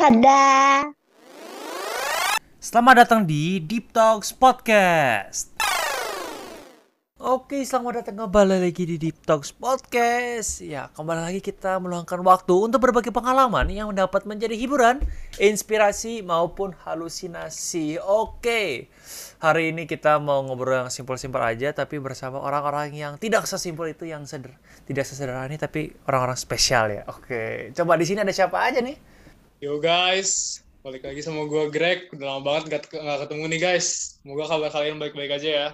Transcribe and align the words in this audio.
Tada. 0.00 0.88
Selamat 2.56 3.04
datang 3.04 3.20
di 3.28 3.60
Deep 3.60 3.92
Talks 3.92 4.32
Podcast. 4.32 5.52
Oke, 7.20 7.60
selamat 7.60 8.00
datang 8.00 8.24
kembali 8.24 8.64
lagi 8.64 8.88
di 8.88 8.96
Deep 8.96 9.20
Talks 9.28 9.52
Podcast. 9.52 10.64
Ya, 10.64 10.88
kembali 10.96 11.20
lagi 11.20 11.44
kita 11.44 11.76
meluangkan 11.84 12.16
waktu 12.24 12.48
untuk 12.48 12.80
berbagi 12.80 13.12
pengalaman 13.12 13.68
yang 13.68 13.92
dapat 13.92 14.24
menjadi 14.24 14.56
hiburan, 14.56 15.04
inspirasi 15.36 16.24
maupun 16.24 16.72
halusinasi. 16.80 18.00
Oke, 18.00 18.88
hari 19.36 19.68
ini 19.68 19.84
kita 19.84 20.16
mau 20.16 20.40
ngobrol 20.40 20.80
yang 20.80 20.88
simpel-simpel 20.88 21.44
aja, 21.44 21.76
tapi 21.76 22.00
bersama 22.00 22.40
orang-orang 22.40 22.96
yang 22.96 23.20
tidak 23.20 23.44
sesimpel 23.44 23.92
itu, 23.92 24.08
yang 24.08 24.24
seder 24.24 24.56
tidak 24.88 25.04
sesederhana 25.04 25.44
ini, 25.44 25.60
tapi 25.60 25.92
orang-orang 26.08 26.40
spesial 26.40 26.88
ya. 26.88 27.04
Oke, 27.04 27.68
coba 27.76 28.00
di 28.00 28.08
sini 28.08 28.24
ada 28.24 28.32
siapa 28.32 28.64
aja 28.64 28.80
nih? 28.80 29.09
Yo 29.60 29.76
guys, 29.76 30.64
balik 30.80 31.04
lagi 31.04 31.20
sama 31.20 31.44
gue 31.44 31.68
Greg. 31.68 32.08
Udah 32.16 32.32
lama 32.32 32.40
banget 32.40 32.80
gak, 32.80 32.96
gak 32.96 33.28
ketemu 33.28 33.44
nih 33.44 33.60
guys. 33.60 34.16
Semoga 34.16 34.48
kabar 34.48 34.72
kalian 34.72 34.96
baik-baik 34.96 35.36
aja 35.36 35.48
ya. 35.52 35.68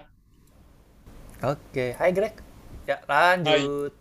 Oke, 1.47 1.95
hai 1.95 2.11
Greg. 2.11 2.35
Ya, 2.83 2.99
lanjut. 3.07 3.95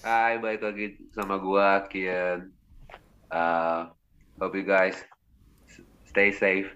Hai, 0.00 0.40
balik 0.40 0.64
lagi 0.64 0.96
sama 1.12 1.36
gua 1.36 1.84
Kian. 1.92 2.56
Uh, 3.28 3.92
hope 4.40 4.56
you 4.56 4.64
guys 4.64 4.96
stay 6.08 6.32
safe. 6.32 6.72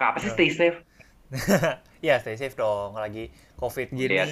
Apa 0.00 0.16
sih 0.16 0.32
stay 0.32 0.48
safe? 0.48 0.80
ya, 2.08 2.16
stay 2.24 2.40
safe 2.40 2.56
dong. 2.56 2.96
Lagi 2.96 3.28
COVID 3.60 3.92
gini. 3.92 4.16
Iya 4.16 4.24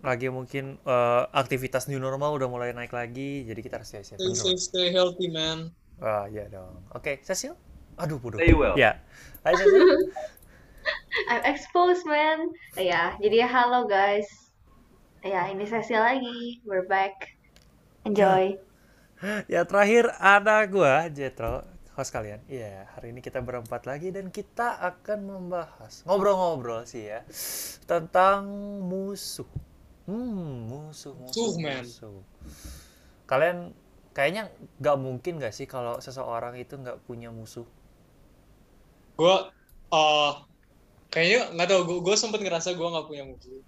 Lagi 0.00 0.32
mungkin 0.32 0.80
eh, 0.80 1.22
aktivitas 1.36 1.92
new 1.92 2.00
normal 2.00 2.40
udah 2.40 2.48
mulai 2.48 2.72
naik 2.72 2.96
lagi, 2.96 3.44
jadi 3.44 3.60
kita 3.60 3.76
harus 3.76 3.92
stay 3.92 4.00
safe. 4.00 4.16
Stay 4.16 4.32
safe, 4.32 4.60
stay 4.64 4.86
healthy 4.88 5.28
man. 5.28 5.76
Wah, 5.96 6.28
iya 6.28 6.44
dong. 6.52 6.84
Oke, 6.92 7.24
Cecil? 7.24 7.56
Aduh, 7.96 8.20
bodoh. 8.20 8.36
Stay 8.36 8.52
well. 8.52 8.76
Ya. 8.76 9.00
Hai 9.40 9.56
Cecil. 9.56 9.80
I'm 11.32 11.42
exposed 11.48 12.04
man. 12.04 12.52
Ya, 12.76 13.16
jadi 13.16 13.48
halo 13.48 13.88
guys. 13.88 14.28
Ya, 15.24 15.48
ini 15.48 15.64
sesi 15.64 15.96
lagi. 15.96 16.60
We're 16.68 16.84
back. 16.84 17.32
Enjoy. 18.04 18.60
ya, 19.52 19.64
terakhir 19.64 20.12
ada 20.20 20.62
gua, 20.68 21.08
Jetro, 21.08 21.64
host 21.96 22.12
kalian. 22.12 22.44
Iya, 22.46 22.86
hari 22.92 23.16
ini 23.16 23.24
kita 23.24 23.40
berempat 23.40 23.88
lagi 23.88 24.12
dan 24.12 24.28
kita 24.28 24.76
akan 24.76 25.18
membahas 25.24 26.04
ngobrol-ngobrol 26.04 26.84
sih 26.84 27.08
ya 27.08 27.24
tentang 27.88 28.44
musuh. 28.84 29.48
Hmm, 30.06 30.68
musuh, 30.70 31.16
musuh, 31.18 31.34
Musuh, 31.34 31.50
man. 31.58 31.82
musuh. 31.82 32.20
Kalian 33.26 33.74
kayaknya 34.16 34.48
nggak 34.80 34.96
mungkin 34.96 35.36
nggak 35.36 35.52
sih 35.52 35.68
kalau 35.68 36.00
seseorang 36.00 36.56
itu 36.56 36.72
nggak 36.80 37.04
punya 37.04 37.28
musuh? 37.28 37.68
Gue, 39.20 39.36
uh, 39.92 40.32
kayaknya 41.12 41.52
nggak 41.52 41.68
tau. 41.68 41.84
Gue 41.84 42.00
gue 42.00 42.16
sempet 42.16 42.40
ngerasa 42.40 42.72
gue 42.72 42.88
nggak 42.88 43.06
punya 43.12 43.28
musuh. 43.28 43.60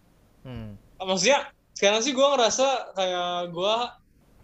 Hmm. 0.49 0.81
Ah, 0.97 1.05
Maksudnya 1.05 1.53
sekarang 1.77 2.01
sih 2.01 2.17
gue 2.17 2.25
ngerasa 2.25 2.97
kayak 2.97 3.53
gue 3.53 3.75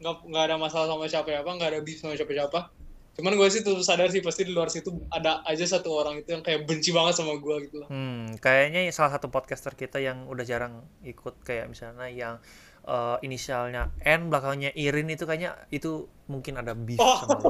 nggak 0.05 0.15
nggak 0.29 0.45
ada 0.45 0.57
masalah 0.61 0.87
sama 0.93 1.09
siapa-siapa, 1.09 1.49
nggak 1.49 1.71
ada 1.73 1.81
beef 1.81 1.97
sama 2.05 2.21
siapa-siapa. 2.21 2.69
Cuman 3.15 3.33
gue 3.39 3.49
sih 3.49 3.63
tuh 3.65 3.81
sadar 3.81 4.11
sih 4.11 4.21
pasti 4.21 4.45
di 4.45 4.53
luar 4.53 4.69
situ 4.69 4.91
ada 5.09 5.41
aja 5.49 5.65
satu 5.65 5.89
orang 5.89 6.21
itu 6.21 6.35
yang 6.35 6.43
kayak 6.45 6.67
benci 6.67 6.91
banget 6.93 7.17
sama 7.17 7.41
gue 7.41 7.57
gitu 7.65 7.81
loh. 7.81 7.89
Hmm, 7.89 8.37
kayaknya 8.45 8.85
salah 8.93 9.17
satu 9.17 9.33
podcaster 9.33 9.73
kita 9.73 10.03
yang 10.05 10.29
udah 10.29 10.45
jarang 10.45 10.85
ikut 11.01 11.41
kayak 11.47 11.71
misalnya 11.71 12.11
yang 12.11 12.43
eh, 12.85 13.17
inisialnya 13.23 13.91
N 14.01 14.29
belakangnya 14.29 14.71
Irin 14.73 15.09
itu 15.09 15.25
kayaknya 15.25 15.57
itu 15.69 16.05
mungkin 16.25 16.57
ada 16.57 16.73
beef 16.73 16.97
Oh. 16.97 17.21
sama. 17.21 17.49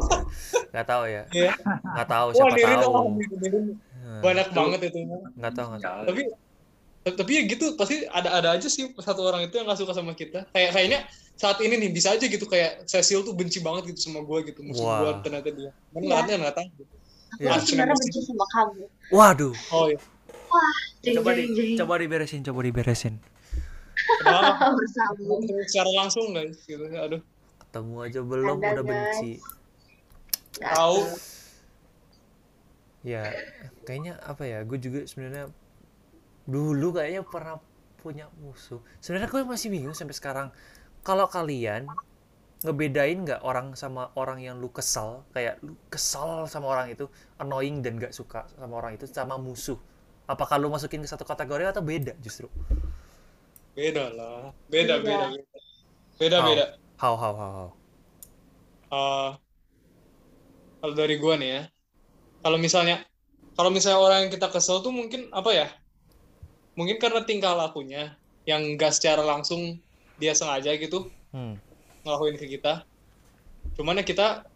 Nggak 0.70 0.86
tahu 0.86 1.04
ya. 1.06 1.22
Iya. 1.30 1.52
Nggak 1.94 2.08
tahu 2.08 2.27
Wah, 2.27 2.34
siapa 2.34 2.54
Nirin, 2.54 2.78
tahu. 2.80 2.90
oh. 2.90 3.04
Hmm, 4.05 4.20
banyak 4.20 4.48
banget 4.50 4.80
itu. 4.88 4.98
Nggak 5.34 5.52
tahu 5.52 5.66
nggak 5.74 5.82
tahu. 5.82 6.02
tapi 6.06 6.22
tapi 7.05 7.32
ya 7.36 7.42
gitu 7.44 7.77
pasti 7.77 8.08
ada 8.08 8.32
ada 8.32 8.48
aja 8.56 8.64
sih 8.64 8.89
satu 8.96 9.28
orang 9.28 9.45
itu 9.45 9.61
yang 9.61 9.68
gak 9.68 9.77
suka 9.77 9.92
sama 9.92 10.17
kita 10.17 10.48
kayak 10.56 10.72
kayaknya 10.72 11.05
saat 11.36 11.61
ini 11.61 11.77
nih 11.77 11.92
bisa 11.92 12.16
aja 12.16 12.24
gitu 12.24 12.48
kayak 12.48 12.89
Cecil 12.89 13.20
tuh 13.20 13.36
benci 13.36 13.61
banget 13.61 13.92
gitu 13.92 14.08
sama 14.08 14.24
gue 14.24 14.48
gitu 14.48 14.64
musuh 14.64 14.89
Wah. 14.89 14.98
gue 15.05 15.12
ternyata 15.20 15.52
dia 15.52 15.68
kan 15.68 16.01
Iya. 16.01 16.01
ngeliatnya 16.01 16.36
nggak 16.40 16.55
tahu. 16.56 16.68
Aku 17.34 17.45
Ya. 17.45 17.61
sebenarnya 17.61 17.96
benci 18.01 18.18
sama 18.24 18.46
kamu. 18.48 18.83
Waduh, 19.12 19.55
oh 19.68 19.86
iya 19.92 20.01
Jeng, 21.05 21.14
coba 21.20 21.30
di, 21.36 21.42
jeng, 21.45 21.52
jeng. 21.52 21.77
coba 21.77 21.95
diberesin, 22.01 22.40
coba 22.40 22.61
diberesin. 22.64 23.14
Bersambung. 24.74 25.40
secara 25.68 25.90
langsung 25.96 26.34
guys 26.34 26.58
gitu 26.64 26.84
aduh 26.92 27.22
Ketemu 27.74 27.96
aja 28.06 28.20
belum 28.22 28.56
Ada, 28.62 28.70
udah 28.70 28.84
benci. 28.86 29.32
Tahu. 30.62 30.62
tahu. 30.62 30.98
Ya, 33.02 33.34
kayaknya 33.82 34.14
apa 34.22 34.46
ya? 34.46 34.62
Gue 34.62 34.78
juga 34.78 35.02
sebenarnya 35.10 35.50
dulu 36.46 36.94
kayaknya 36.94 37.26
pernah 37.26 37.58
punya 37.98 38.30
musuh. 38.38 38.78
Sebenarnya 39.02 39.26
gue 39.26 39.42
masih 39.42 39.74
bingung 39.74 39.90
sampai 39.90 40.14
sekarang. 40.14 40.48
Kalau 41.02 41.26
kalian 41.26 41.90
ngebedain 42.62 43.26
nggak 43.26 43.42
orang 43.42 43.74
sama 43.74 44.14
orang 44.14 44.38
yang 44.38 44.62
lu 44.62 44.70
kesal, 44.70 45.26
kayak 45.34 45.58
lu 45.60 45.74
kesal 45.90 46.46
sama 46.46 46.70
orang 46.70 46.94
itu, 46.94 47.10
annoying 47.42 47.82
dan 47.82 47.98
nggak 47.98 48.14
suka 48.14 48.46
sama 48.54 48.78
orang 48.78 48.94
itu, 48.94 49.10
sama 49.10 49.34
musuh. 49.34 49.76
Apakah 50.30 50.62
lu 50.62 50.70
masukin 50.70 51.02
ke 51.02 51.10
satu 51.10 51.26
kategori 51.26 51.74
atau 51.74 51.82
beda 51.82 52.14
justru? 52.22 52.46
Beda 53.74 54.05
lah 54.14 54.40
beda 54.70 55.02
Beda. 55.02 55.02
beda 55.02 55.27
beda 55.35 55.39
beda 56.18 56.39
How? 56.39 56.48
beda 56.48 56.67
How, 56.95 57.14
how, 57.18 57.35
how, 57.35 57.51
how? 57.52 57.68
Eh, 58.89 59.30
kalau 60.79 60.95
dari 60.95 61.18
gue 61.18 61.35
nih 61.36 61.51
ya 61.51 61.62
kalau 62.40 62.57
misalnya 62.57 63.02
kalau 63.55 63.70
misalnya 63.70 63.98
orang 63.98 64.18
yang 64.27 64.33
kita 64.33 64.46
kesel 64.48 64.79
tuh 64.80 64.95
mungkin 64.95 65.27
apa 65.34 65.51
ya 65.51 65.68
mungkin 66.74 66.98
karena 66.98 67.23
tingkah 67.23 67.55
lakunya 67.55 68.14
yang 68.46 68.77
gak 68.77 68.95
secara 68.95 69.23
langsung 69.23 69.79
dia 70.17 70.33
sengaja 70.34 70.70
gitu 70.77 71.11
Hmm. 71.34 71.58
ngelakuin 72.07 72.39
ke 72.39 72.46
kita 72.46 72.86
cuman 73.74 73.98
ya 73.98 74.05
kita 74.07 74.46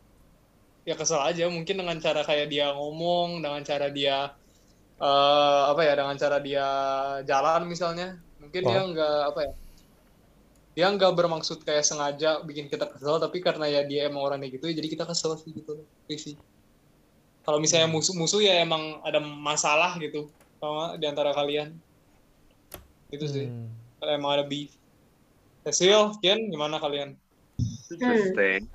ya 0.87 0.95
kesel 0.95 1.19
aja 1.19 1.51
mungkin 1.51 1.75
dengan 1.75 1.99
cara 1.99 2.23
kayak 2.23 2.47
dia 2.47 2.71
ngomong 2.71 3.43
dengan 3.43 3.67
cara 3.67 3.91
dia 3.91 4.31
eh 4.99 5.63
apa 5.75 5.83
ya 5.83 5.99
dengan 5.99 6.15
cara 6.15 6.39
dia 6.39 6.67
jalan 7.27 7.67
misalnya 7.67 8.15
mungkin 8.49 8.63
dia 8.65 8.81
Oh. 8.81 8.89
nggak 8.89 9.19
apa 9.29 9.41
ya 9.45 9.53
dia 10.73 10.87
nggak 10.95 11.13
bermaksud 11.13 11.59
kayak 11.67 11.85
sengaja 11.85 12.41
bikin 12.49 12.71
kita 12.73 12.89
kesel 12.89 13.21
tapi 13.21 13.45
karena 13.45 13.67
ya 13.69 13.83
dia 13.85 14.09
emang 14.09 14.25
orangnya 14.25 14.49
gitu 14.49 14.71
ya 14.71 14.75
jadi 14.79 14.89
kita 14.89 15.05
kesel 15.05 15.37
sih 15.37 15.53
gitu 15.53 15.85
Itu 16.09 16.33
sih 16.33 16.35
kalau 17.45 17.61
misalnya 17.61 17.93
musuh-musuh 17.93 18.41
ya 18.41 18.65
emang 18.65 19.05
ada 19.05 19.21
masalah 19.21 20.01
gitu 20.01 20.33
sama 20.59 20.97
di 20.97 21.05
antara 21.05 21.37
kalian 21.37 21.77
itu 23.13 23.27
sih 23.29 23.47
Hmm. 23.53 23.69
kalau 24.01 24.13
emang 24.17 24.33
ada 24.41 24.45
beef 24.49 24.73
Cecil, 25.69 26.17
Kian, 26.25 26.49
gimana 26.49 26.81
kalian? 26.81 27.13
Interesting. 27.93 28.73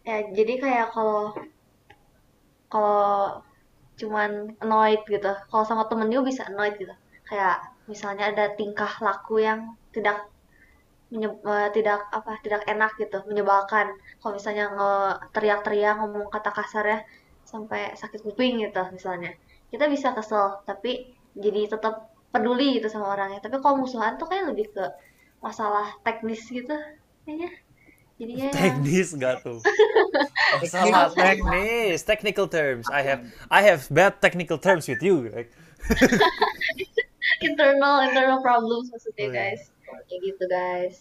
Ya, 0.00 0.24
jadi 0.32 0.54
kayak 0.56 0.86
kalau 0.96 1.34
kalau 2.72 3.42
cuman 4.00 4.56
annoyed 4.64 5.02
gitu. 5.04 5.28
Kalau 5.28 5.64
sama 5.68 5.84
temen 5.92 6.08
juga 6.08 6.32
bisa 6.32 6.48
annoyed 6.48 6.78
gitu. 6.80 6.94
Kayak 7.28 7.60
misalnya 7.90 8.30
ada 8.34 8.44
tingkah 8.58 8.90
laku 9.00 9.40
yang 9.40 9.60
tidak 9.94 10.26
eh, 11.12 11.68
tidak 11.72 12.00
apa 12.10 12.32
tidak 12.42 12.62
enak 12.66 12.92
gitu, 12.98 13.18
menyebalkan. 13.30 13.86
Kalau 14.20 14.32
misalnya 14.34 14.64
nge 14.74 14.92
teriak-teriak 15.34 15.94
ngomong 16.02 16.26
kata 16.28 16.50
kasar 16.50 16.84
ya 16.84 16.98
sampai 17.46 17.94
sakit 17.94 18.20
kuping 18.26 18.58
gitu 18.60 18.82
misalnya. 18.90 19.30
Kita 19.70 19.86
bisa 19.86 20.10
kesel, 20.14 20.62
tapi 20.66 21.14
jadi 21.38 21.70
tetap 21.70 22.10
peduli 22.34 22.78
gitu 22.78 22.90
sama 22.90 23.14
orangnya. 23.14 23.38
Tapi 23.38 23.56
kalau 23.62 23.82
musuhan 23.82 24.18
tuh 24.18 24.26
kayak 24.26 24.50
lebih 24.50 24.66
ke 24.74 24.84
masalah 25.38 25.94
teknis 26.02 26.42
gitu 26.50 26.74
kayaknya. 27.22 27.50
Jadinya 28.16 28.46
ya- 28.48 28.56
Teknis 28.56 29.08
nggak 29.14 29.36
tuh? 29.44 29.58
Oh, 30.46 30.62
salah 30.62 31.10
teknis, 31.10 32.06
technical 32.06 32.46
terms. 32.46 32.86
I 32.88 33.02
have 33.02 33.20
I 33.50 33.60
have 33.66 33.90
bad 33.90 34.22
technical 34.22 34.56
terms 34.56 34.86
with 34.86 35.02
you. 35.02 35.26
Like, 35.28 35.50
internal 37.44 38.04
internal 38.06 38.38
problems 38.40 38.88
maksudnya 38.88 39.26
Oh, 39.26 39.32
iya. 39.32 39.36
guys 39.52 39.62
kayak 39.84 40.20
gitu 40.22 40.44
guys 40.48 40.96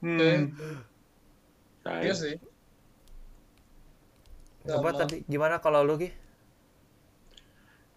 Hmm. 0.00 0.56
Iya 1.84 2.16
sih. 2.16 2.40
Coba 4.64 4.96
tadi 4.96 5.28
gimana 5.28 5.60
kalau 5.60 5.84
lu 5.84 6.00
Ki? 6.00 6.08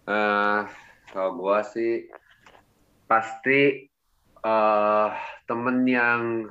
Eh, 0.04 0.60
kalau 1.08 1.30
gua 1.40 1.64
sih 1.64 2.12
pasti 3.08 3.88
eh 4.44 5.10
temen 5.48 5.88
yang 5.88 6.44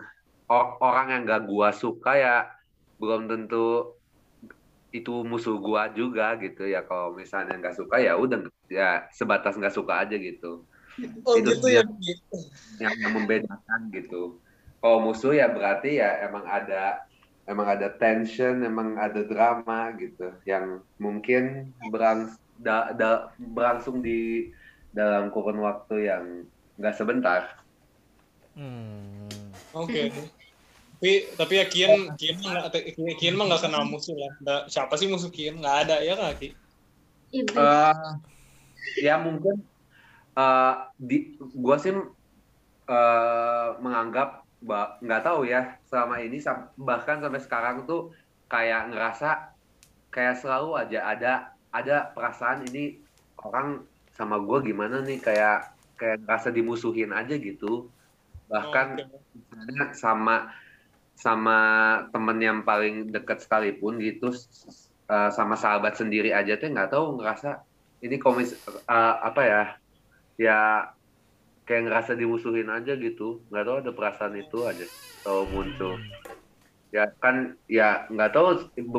or- 0.50 0.78
orang 0.82 1.14
yang 1.14 1.22
gak 1.30 1.46
gua 1.46 1.70
suka 1.70 2.18
ya 2.18 2.50
belum 2.98 3.30
tentu 3.30 3.94
itu 4.90 5.22
musuh 5.22 5.62
gua 5.62 5.90
juga 5.94 6.34
gitu 6.42 6.66
ya 6.66 6.82
kalau 6.82 7.14
misalnya 7.14 7.62
nggak 7.62 7.78
suka 7.78 8.02
ya 8.02 8.18
udah 8.18 8.42
ya 8.74 9.06
sebatas 9.14 9.54
nggak 9.54 9.74
suka 9.74 10.02
aja 10.02 10.18
gitu 10.18 10.66
Oh 11.28 11.36
Itu 11.40 11.58
gitu 11.58 11.68
ya. 11.74 11.82
Gitu. 11.84 12.38
yang, 12.78 12.94
yang 13.02 13.14
membedakan 13.18 13.82
gitu 13.90 14.38
kalau 14.84 15.00
musuh 15.00 15.32
ya 15.32 15.48
berarti 15.48 15.98
ya 16.04 16.28
emang 16.28 16.44
ada 16.44 17.00
emang 17.48 17.68
ada 17.68 17.88
tension, 17.96 18.64
emang 18.64 18.96
ada 18.96 19.24
drama 19.24 19.92
gitu 20.00 20.32
yang 20.48 20.84
mungkin 21.00 21.72
berang, 21.92 22.32
da- 22.60 22.92
da- 22.96 23.32
berlangsung 23.36 24.00
di 24.00 24.52
dalam 24.92 25.32
kurun 25.32 25.60
waktu 25.64 26.08
yang 26.08 26.24
nggak 26.80 26.96
sebentar. 26.96 27.48
Hmm. 28.56 29.28
Oke. 29.76 30.12
Tapi 31.00 31.12
tapi 31.36 31.54
ya 31.60 31.66
Kian 31.68 32.16
Kian 32.16 32.40
mah 32.40 32.68
nggak 32.68 32.96
Kian 33.20 33.36
mah 33.36 33.46
nggak 33.52 33.64
kenal 33.68 33.84
musuh 33.88 34.16
lah. 34.16 34.32
Nggak- 34.40 34.66
siapa 34.72 34.94
sih 34.96 35.08
musuh 35.12 35.32
Kian? 35.32 35.60
Nggak 35.60 35.78
ada 35.88 35.96
ya 36.00 36.16
nggak 36.16 36.34
Ki? 36.40 36.50
Iblis. 37.34 37.56
Eh, 37.60 38.12
ya 39.04 39.16
mungkin 39.20 39.64
eh 40.40 40.74
di 41.10 41.16
gua 41.64 41.76
sih 41.84 41.94
eh, 42.92 43.68
menganggap 43.84 44.28
nggak 45.04 45.22
tahu 45.26 45.40
ya 45.54 45.60
selama 45.90 46.16
ini 46.26 46.38
sam- 46.46 46.72
bahkan 46.88 47.18
sampai 47.24 47.42
sekarang 47.46 47.76
tuh 47.90 48.00
kayak 48.52 48.82
ngerasa 48.92 49.26
kayak 50.14 50.36
selalu 50.42 50.70
aja 50.82 51.00
ada 51.12 51.30
ada 51.78 51.94
perasaan 52.16 52.60
ini 52.70 52.80
orang 53.44 53.68
sama 54.18 54.36
gua 54.48 54.58
gimana 54.68 54.96
nih 55.08 55.18
kayak 55.28 55.54
kayak 56.00 56.18
ngerasa 56.24 56.50
dimusuhin 56.58 57.12
aja 57.20 57.36
gitu 57.48 57.66
bahkan 58.52 58.88
Oke. 58.96 59.04
misalnya 59.36 59.84
sama 60.04 60.34
sama 61.26 61.54
temen 62.14 62.38
yang 62.48 62.60
paling 62.70 62.96
dekat 63.14 63.38
sekalipun 63.46 63.94
gitu 64.02 64.26
eh, 65.12 65.30
sama 65.38 65.56
sahabat 65.60 65.94
sendiri 66.00 66.30
aja 66.34 66.54
tuh 66.62 66.68
nggak 66.74 66.90
tahu 66.94 67.06
ngerasa 67.20 67.48
ini 68.06 68.16
komis 68.24 68.50
eh, 68.68 69.14
apa 69.28 69.42
ya 69.52 69.62
ya 70.38 70.88
kayak 71.68 71.84
ngerasa 71.88 72.12
dimusuhin 72.20 72.70
aja 72.70 72.94
gitu. 73.00 73.48
Nggak 73.50 73.64
tahu 73.68 73.76
ada 73.82 73.92
perasaan 73.96 74.36
itu 74.40 74.58
aja 74.68 74.86
tahu 75.24 75.42
muncul. 75.54 75.94
Ya 76.94 77.10
kan 77.24 77.58
ya 77.66 78.06
nggak 78.12 78.32
tahu 78.36 78.48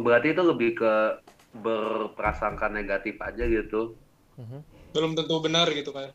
berarti 0.02 0.34
itu 0.34 0.42
lebih 0.42 0.70
ke 0.80 0.92
berprasangka 1.54 2.66
negatif 2.72 3.14
aja 3.22 3.44
gitu. 3.46 3.94
Mhm. 4.38 4.60
belum 4.94 5.12
tentu 5.18 5.34
benar 5.42 5.66
gitu 5.74 5.90
kan. 5.94 6.08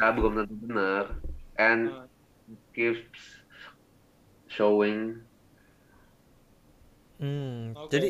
ya 0.00 0.08
belum 0.16 0.32
tentu 0.38 0.54
benar. 0.64 1.04
And 1.60 1.92
Nah, 1.92 2.06
keeps 2.72 3.20
showing. 4.48 5.24
Hmm, 7.20 7.76
Oke. 7.76 7.92
jadi 7.92 8.08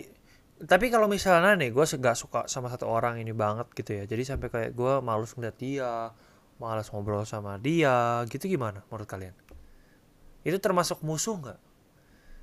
tapi 0.70 0.86
kalau 0.92 1.08
misalnya 1.08 1.56
nih 1.56 1.70
gue 1.74 1.84
nggak 1.84 2.16
suka 2.22 2.40
sama 2.46 2.68
satu 2.68 2.86
orang 2.86 3.18
ini 3.22 3.32
banget 3.32 3.66
gitu 3.74 3.90
ya. 3.98 4.04
Jadi 4.04 4.22
sampai 4.28 4.48
kayak 4.54 4.70
gue 4.76 4.92
males 5.02 5.32
ngeliat 5.34 5.56
dia 5.56 6.12
males 6.60 6.92
ngobrol 6.92 7.24
sama 7.24 7.56
dia 7.56 8.20
gitu 8.28 8.44
gimana 8.46 8.84
menurut 8.92 9.08
kalian 9.08 9.32
itu 10.44 10.60
termasuk 10.60 11.00
musuh 11.00 11.40
nggak 11.40 11.60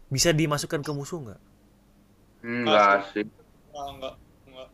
bisa 0.10 0.34
dimasukkan 0.34 0.82
ke 0.82 0.92
musuh 0.92 1.22
nggak 1.22 1.42
enggak 2.42 3.06
sih 3.14 3.24
nggak 3.24 3.88
nggak 4.02 4.16
nggak. 4.50 4.70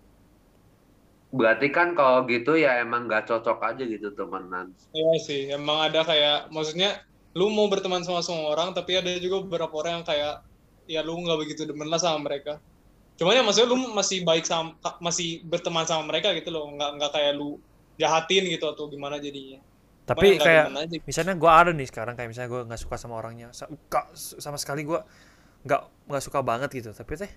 Berarti 1.33 1.67
kan 1.73 1.97
kalau 1.97 2.29
gitu 2.29 2.53
ya 2.53 2.77
emang 2.77 3.09
nggak 3.09 3.25
cocok 3.25 3.57
aja 3.65 3.83
gitu 3.89 4.13
temenan. 4.13 4.69
Iya 4.93 5.17
sih, 5.17 5.41
emang 5.49 5.89
ada 5.89 6.05
kayak 6.05 6.53
maksudnya 6.53 7.01
lu 7.33 7.49
mau 7.49 7.65
berteman 7.65 8.05
sama 8.05 8.21
semua 8.21 8.53
orang 8.53 8.77
tapi 8.77 9.01
ada 9.01 9.09
juga 9.17 9.41
beberapa 9.41 9.73
orang 9.81 9.91
yang 10.01 10.05
kayak 10.05 10.45
ya 10.85 11.01
lu 11.01 11.17
nggak 11.17 11.39
begitu 11.41 11.65
demen 11.65 11.89
lah 11.89 11.97
sama 11.97 12.29
mereka. 12.29 12.61
Cuman 13.17 13.33
ya 13.33 13.41
maksudnya 13.41 13.65
lu 13.73 13.81
masih 13.97 14.21
baik 14.21 14.45
sama 14.45 14.77
masih 15.01 15.41
berteman 15.49 15.89
sama 15.89 16.05
mereka 16.05 16.29
gitu 16.37 16.53
loh, 16.53 16.69
nggak 16.69 17.01
nggak 17.01 17.11
kayak 17.17 17.33
lu 17.33 17.57
jahatin 18.01 18.43
gitu 18.49 18.65
atau 18.69 18.85
gimana 18.89 19.17
jadinya. 19.21 19.59
Cuman 20.03 20.09
tapi 20.09 20.25
ya 20.27 20.33
nggak 20.35 20.45
kayak 20.45 20.65
aja. 20.83 20.97
misalnya 21.07 21.35
gue 21.39 21.51
ada 21.51 21.71
nih 21.71 21.87
sekarang 21.87 22.13
kayak 22.19 22.29
misalnya 22.31 22.49
gue 22.51 22.61
nggak 22.67 22.81
suka 22.81 22.95
sama 22.99 23.15
orangnya 23.23 23.47
nggak- 23.55 24.09
sama 24.15 24.57
sekali 24.59 24.83
gue 24.83 24.99
nggak 25.63 25.81
nggak 26.11 26.23
suka 26.23 26.39
banget 26.43 26.69
gitu 26.75 26.91
tapi 26.91 27.15
teh 27.15 27.31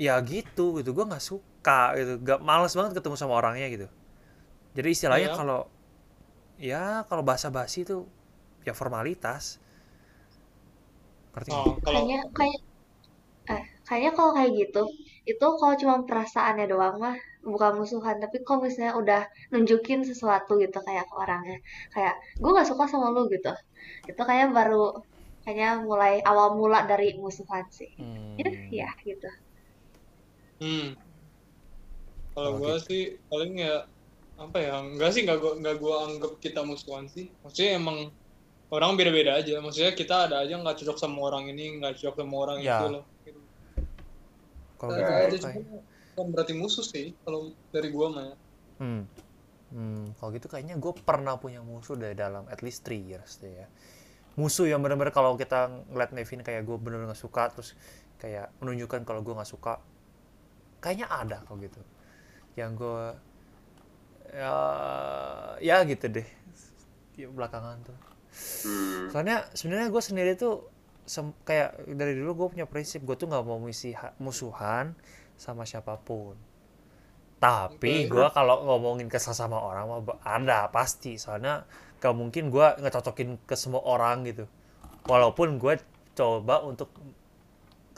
ya 0.00 0.18
gitu 0.24 0.80
gitu 0.80 0.90
gue 0.96 1.04
nggak 1.04 1.22
suka 1.22 1.94
gitu 2.00 2.12
nggak 2.24 2.40
males 2.42 2.72
banget 2.74 2.92
ketemu 2.98 3.16
sama 3.20 3.34
orangnya 3.38 3.68
gitu 3.70 3.86
jadi 4.72 4.88
istilahnya 4.88 5.28
Iya. 5.32 5.36
kalau 5.36 5.60
ya 6.56 6.84
kalau 7.08 7.22
bahasa 7.26 7.48
basi 7.52 7.84
itu 7.84 8.06
ya 8.64 8.72
formalitas 8.72 9.60
ngerti? 11.32 11.50
Oh, 11.52 11.76
kalau 11.80 12.00
Kayaknya 12.04 12.18
kayak 12.36 12.60
eh 13.52 13.62
kayaknya 13.88 14.10
kalau 14.16 14.32
kayak 14.36 14.50
gitu 14.56 14.82
itu 15.30 15.46
kalau 15.60 15.74
cuma 15.82 15.96
perasaannya 16.08 16.66
doang 16.72 16.96
mah 17.04 17.16
bukan 17.52 17.72
musuhan 17.80 18.16
tapi 18.22 18.36
kalau 18.46 18.60
misalnya 18.66 18.92
udah 19.02 19.20
nunjukin 19.52 20.00
sesuatu 20.10 20.52
gitu 20.62 20.78
kayak 20.86 21.04
ke 21.10 21.14
orangnya 21.22 21.56
kayak 21.94 22.14
gue 22.42 22.50
nggak 22.54 22.68
suka 22.70 22.84
sama 22.92 23.08
lu 23.14 23.22
gitu 23.34 23.50
itu 24.10 24.22
kayak 24.30 24.46
baru 24.56 24.94
kayaknya 25.42 25.68
mulai 25.88 26.12
awal 26.30 26.48
mula 26.60 26.78
dari 26.90 27.14
musuhan 27.22 27.64
sih 27.78 27.90
Hmm. 27.98 28.38
ya 28.42 28.50
ya 28.70 28.88
gitu 29.08 29.28
Hmm. 30.60 30.94
Kalau 32.34 32.50
Oh, 32.52 32.58
gua 32.60 32.74
gitu. 32.76 32.86
sih 32.88 33.02
paling 33.30 33.52
ya 33.64 33.74
apa 34.44 34.58
ya 34.66 34.74
enggak 34.84 35.10
sih 35.14 35.22
enggak 35.24 35.38
gua 35.44 35.52
enggak 35.58 35.76
gua 35.82 35.94
anggap 36.08 36.32
kita 36.44 36.60
musuhan 36.70 37.06
sih. 37.14 37.26
Maksudnya 37.44 37.72
emang 37.80 37.98
orang 38.74 38.92
beda-beda 38.98 39.32
aja. 39.40 39.54
Maksudnya 39.64 39.92
kita 40.00 40.16
ada 40.28 40.36
aja 40.44 40.54
nggak 40.62 40.76
cocok 40.80 40.98
sama 41.02 41.18
orang 41.28 41.44
ini, 41.52 41.64
nggak 41.80 41.94
cocok 42.00 42.16
sama 42.22 42.36
orang 42.44 42.58
Ya. 42.62 42.78
itu 42.78 42.84
loh. 42.94 43.04
Gitu. 43.26 43.41
Kalau 44.82 44.98
Ada 44.98 44.98
gitu 44.98 45.12
aja 45.14 45.38
kayak 45.46 45.62
cuma 45.62 45.78
bukan 46.12 46.26
berarti 46.34 46.52
musuh 46.58 46.82
sih 46.82 47.14
kalau 47.22 47.54
dari 47.70 47.88
gua 47.94 48.06
mah. 48.10 48.24
ya. 48.26 48.36
Hmm. 48.82 49.02
Hmm, 49.72 50.12
kalau 50.20 50.36
gitu 50.36 50.52
kayaknya 50.52 50.76
gue 50.76 50.92
pernah 51.00 51.40
punya 51.40 51.64
musuh 51.64 51.96
dari 51.96 52.12
dalam 52.12 52.44
at 52.52 52.60
least 52.60 52.84
3 52.84 52.92
years 52.92 53.40
deh 53.40 53.64
ya. 53.64 53.66
Musuh 54.36 54.68
yang 54.68 54.84
bener-bener 54.84 55.16
kalau 55.16 55.32
kita 55.40 55.72
ngeliat 55.88 56.12
Nevin 56.12 56.44
kayak 56.44 56.68
gue 56.68 56.76
bener 56.76 57.08
nggak 57.08 57.16
suka 57.16 57.48
terus 57.48 57.72
kayak 58.20 58.52
menunjukkan 58.60 59.08
kalau 59.08 59.24
gue 59.24 59.32
nggak 59.32 59.48
suka. 59.48 59.80
Kayaknya 60.84 61.08
ada 61.08 61.38
kalau 61.48 61.56
gitu. 61.64 61.80
Yang 62.52 62.70
gue 62.84 63.04
ya 64.36 64.54
ya 65.64 65.76
gitu 65.88 66.04
deh. 66.20 66.28
Ya, 67.16 67.32
belakangan 67.32 67.80
tuh. 67.80 67.96
Hmm. 68.68 69.08
Soalnya 69.08 69.48
sebenarnya 69.56 69.88
gue 69.88 70.02
sendiri 70.04 70.32
tuh 70.36 70.68
sem- 71.06 71.36
kayak 71.42 71.82
dari 71.98 72.14
dulu 72.18 72.46
gue 72.46 72.48
punya 72.58 72.66
prinsip 72.66 73.02
gue 73.02 73.14
tuh 73.18 73.26
nggak 73.26 73.44
mau 73.44 73.58
misi 73.58 73.94
musuhan 74.22 74.94
sama 75.34 75.66
siapa 75.66 75.98
pun. 75.98 76.38
Tapi 77.42 78.06
gue 78.06 78.26
kalau 78.30 78.62
ngomongin 78.62 79.10
kesel 79.10 79.34
sama 79.34 79.58
orang 79.58 79.90
mah 79.90 80.00
ada 80.22 80.70
pasti. 80.70 81.18
Soalnya 81.18 81.66
gak 81.98 82.14
mungkin 82.14 82.54
gue 82.54 82.66
ngecocokin 82.78 83.42
ke 83.42 83.58
semua 83.58 83.82
orang 83.82 84.22
gitu. 84.30 84.46
Walaupun 85.10 85.58
gue 85.58 85.82
coba 86.14 86.62
untuk 86.62 86.94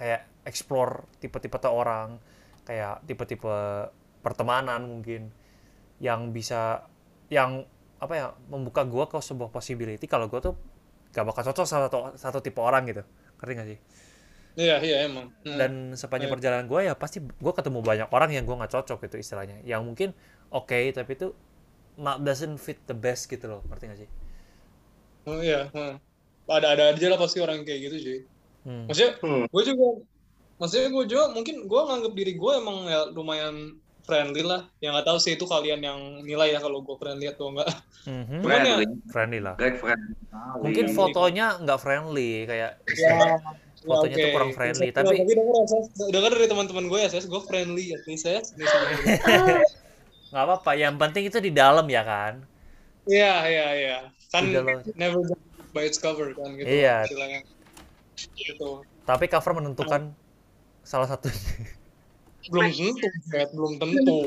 kayak 0.00 0.24
explore 0.48 1.04
tipe-tipe 1.20 1.60
orang, 1.68 2.16
kayak 2.64 3.04
tipe-tipe 3.04 3.52
pertemanan 4.24 4.88
mungkin 4.88 5.28
yang 6.00 6.32
bisa 6.32 6.88
yang 7.28 7.68
apa 8.00 8.14
ya 8.16 8.26
membuka 8.48 8.88
gue 8.88 9.04
ke 9.08 9.16
sebuah 9.20 9.52
possibility 9.52 10.04
kalau 10.08 10.28
gue 10.28 10.40
tuh 10.40 10.56
gak 11.14 11.24
bakal 11.24 11.42
cocok 11.46 11.64
sama 11.64 11.86
satu, 11.86 11.98
satu 12.18 12.38
tipe 12.42 12.58
orang 12.58 12.84
gitu 12.84 13.02
ngerti 13.38 13.52
gak 13.54 13.68
sih 13.72 13.80
Iya, 14.54 14.78
iya 14.86 14.96
emang. 15.06 15.34
Hmm. 15.42 15.58
dan 15.58 15.72
sepanjang 15.94 16.30
Iya. 16.30 16.34
perjalanan 16.38 16.66
gue 16.66 16.80
ya 16.86 16.94
pasti 16.94 17.18
gue 17.18 17.52
ketemu 17.54 17.82
banyak 17.82 18.06
orang 18.06 18.30
yang 18.30 18.46
gue 18.46 18.54
nggak 18.54 18.70
cocok 18.70 19.02
gitu 19.02 19.18
istilahnya 19.18 19.58
yang 19.62 19.82
mungkin 19.82 20.14
oke 20.48 20.78
tapi 20.90 21.10
itu 21.12 21.34
not 21.96 22.22
doesn't 22.22 22.58
fit 22.58 22.78
the 22.86 22.94
best 22.94 23.26
gitu 23.26 23.50
loh 23.50 23.62
ngerti 23.66 23.84
gak 23.86 23.98
sih 23.98 24.10
Oh 25.24 25.40
iya, 25.40 25.72
hmm. 25.72 25.96
Ada 26.44 26.76
ada 26.76 26.84
aja 26.92 27.06
lah 27.08 27.16
pasti 27.16 27.40
orang 27.40 27.64
kayak 27.64 27.80
gitu 27.82 27.96
sih. 27.98 28.18
hmm. 28.62 28.86
Maksudnya 28.86 29.12
Hmm. 29.24 29.44
gue 29.48 29.62
juga 29.64 29.86
maksudnya 30.54 30.88
gue 30.92 31.04
juga 31.08 31.24
mungkin 31.32 31.56
gue 31.64 31.80
nganggap 31.82 32.12
diri 32.14 32.32
gue 32.36 32.52
emang 32.54 32.76
ya 32.86 33.00
lumayan 33.10 33.74
friendly 34.04 34.40
lah. 34.40 34.68
Yang 34.78 34.90
nggak 34.94 35.06
tahu 35.06 35.18
sih 35.18 35.32
itu 35.32 35.44
kalian 35.44 35.80
yang 35.80 35.98
nilai 36.20 36.48
ya 36.50 36.58
kalau 36.58 36.80
gue 36.80 36.94
friendly 36.94 37.26
atau 37.26 37.48
enggak. 37.48 37.68
Mhm. 38.04 38.38
Cuman 38.38 38.52
ya- 38.54 38.76
Friendly, 38.76 38.86
friendly 39.08 39.40
lah 39.40 39.54
Greg 39.54 39.76
friendly. 39.76 40.12
mungkin 40.60 40.84
Friendly. 40.86 40.94
fotonya 40.94 41.46
nggak 41.58 41.78
friendly 41.78 42.30
kayak 42.44 42.72
Ya, 42.86 43.12
Fotonya 43.84 44.16
tuh 44.18 44.30
kurang 44.30 44.52
friendly, 44.52 44.88
tapi- 44.90 45.18
tapi 45.18 45.28
denger, 46.08 46.30
ya, 46.30 46.34
dari 46.34 46.48
teman-teman 46.48 46.84
gue 46.86 46.98
ya, 46.98 47.08
Ses, 47.10 47.24
gue 47.24 47.40
friendly 47.42 47.92
ya. 47.92 47.98
Nih, 48.02 48.16
Ses. 48.16 48.52
nggak 50.30 50.42
apa-apa 50.42 50.72
yang 50.74 50.96
penting 50.96 51.24
itu 51.24 51.38
di 51.38 51.50
dalam 51.50 51.84
ya 51.86 52.02
kan 52.02 52.42
Iya, 53.04 53.34
iya, 53.44 53.66
iya. 53.74 53.98
Kan 54.28 54.48
never 54.94 55.20
by 55.70 55.84
its 55.84 55.96
cover 55.96 56.32
kan 56.32 56.52
gitu. 56.54 56.64
Iya. 56.66 57.04
istilahnya. 57.04 57.40
Gitu. 58.34 58.70
tapi 59.02 59.26
cover 59.26 59.52
menentukan 59.52 60.14
salah 60.80 61.04
satunya 61.04 61.34
Belum 62.48 62.68
tentu, 62.70 63.06
Set. 63.24 63.48
belum 63.52 63.72
tentu. 63.76 64.18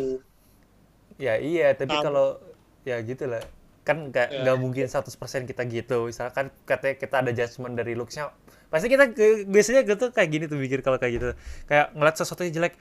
Ya 1.18 1.38
iya, 1.38 1.74
tapi 1.74 1.94
Am- 1.94 2.04
kalau 2.04 2.38
ya 2.84 3.02
gitu 3.02 3.26
lah. 3.26 3.42
Kan 3.82 4.12
nggak 4.12 4.28
Ya. 4.30 4.40
nggak 4.44 4.58
mungkin 4.60 4.86
100% 4.86 5.16
kita 5.46 5.64
gitu. 5.66 6.06
Misalkan 6.06 6.52
katanya 6.64 6.96
kita 6.96 7.16
ada 7.20 7.32
judgement 7.32 7.74
dari 7.74 7.94
looks-nya. 7.94 8.30
Pasti 8.68 8.88
kita 8.88 9.10
ke- 9.10 9.48
biasanya 9.48 9.82
gitu 9.82 10.12
kayak 10.12 10.30
gini 10.30 10.46
tuh 10.46 10.60
mikir 10.60 10.80
kalau 10.82 11.00
kayak 11.00 11.14
gitu. 11.16 11.30
Kayak 11.66 11.96
ngeliat 11.96 12.16
sesuatu 12.16 12.44
yang 12.44 12.54
jelek. 12.54 12.76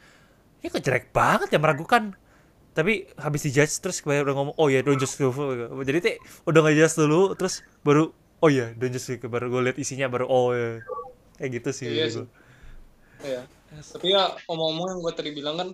Ini 0.60 0.68
kok 0.68 0.82
jelek 0.82 1.04
banget 1.10 1.48
ya 1.52 1.58
meragukan. 1.58 2.12
Tapi 2.76 3.08
habis 3.16 3.40
dijudge 3.46 3.72
terus 3.80 4.04
kayak 4.04 4.28
udah 4.28 4.34
ngomong, 4.36 4.54
oh 4.60 4.68
ya 4.68 4.84
don't 4.84 4.98
judge 4.98 5.16
dulu. 5.16 5.80
Jadi 5.80 5.98
teh 6.02 6.14
udah 6.44 6.60
nggak 6.60 6.76
judge 6.76 6.96
dulu 6.98 7.32
terus 7.32 7.64
baru 7.80 8.12
oh 8.36 8.50
ya 8.52 8.74
don't 8.76 8.92
judge 8.92 9.16
baru 9.24 9.48
gue 9.48 9.60
liat 9.64 9.78
isinya 9.80 10.12
baru 10.12 10.28
oh 10.28 10.52
ya. 10.52 10.84
kayak 11.36 11.50
gitu 11.56 11.70
sih 11.72 11.88
Iya 11.88 12.08
gua. 12.12 12.24
Iya. 13.26 13.42
Tapi 13.82 14.06
ya 14.14 14.30
omong-omong 14.46 14.86
yang 14.94 15.00
gue 15.02 15.12
tadi 15.12 15.30
bilang 15.34 15.58
kan, 15.58 15.68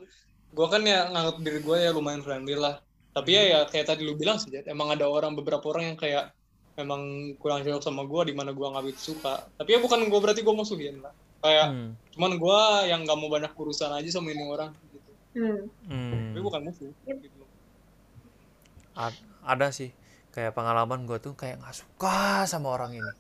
gue 0.53 0.67
kan 0.73 0.83
ya 0.83 1.13
nganggap 1.13 1.37
diri 1.45 1.61
gue 1.61 1.77
ya 1.77 1.91
lumayan 1.93 2.25
friendly 2.25 2.57
lah. 2.57 2.81
Tapi 3.13 3.31
ya, 3.37 3.43
ya 3.45 3.61
kayak 3.69 3.93
tadi 3.93 4.09
lu 4.09 4.17
bilang 4.17 4.41
sih, 4.41 4.49
emang 4.65 4.89
ada 4.89 5.05
orang 5.05 5.37
beberapa 5.37 5.61
orang 5.69 5.93
yang 5.93 5.99
kayak 6.01 6.33
memang 6.81 7.37
kurang 7.37 7.61
cocok 7.61 7.85
sama 7.85 8.09
gue, 8.09 8.33
di 8.33 8.35
mana 8.35 8.57
gue 8.57 8.65
nggak 8.65 8.85
begitu 8.89 9.13
suka. 9.13 9.45
Tapi 9.61 9.77
ya 9.77 9.79
bukan 9.85 10.09
gue 10.09 10.21
berarti 10.25 10.41
gue 10.41 10.55
musuhin 10.57 11.05
lah. 11.05 11.13
Kayak 11.45 11.67
Hmm. 11.69 11.91
cuman 12.17 12.33
gue 12.41 12.61
yang 12.89 13.01
nggak 13.05 13.19
mau 13.21 13.29
banyak 13.29 13.53
urusan 13.53 13.93
aja 13.93 14.09
sama 14.09 14.33
ini 14.33 14.45
orang. 14.49 14.73
Gitu. 14.89 15.11
Hmm. 15.37 15.61
Hmm. 15.85 16.33
Tapi 16.33 16.41
bukan 16.41 16.61
musuh. 16.65 16.89
Gitu. 17.05 17.45
Ad- 18.97 19.25
ada 19.43 19.69
sih 19.75 19.91
kayak 20.33 20.57
pengalaman 20.57 21.05
gue 21.05 21.19
tuh 21.21 21.37
kayak 21.37 21.61
nggak 21.61 21.77
suka 21.77 22.49
sama 22.49 22.73
orang 22.73 22.97
ini 22.97 23.13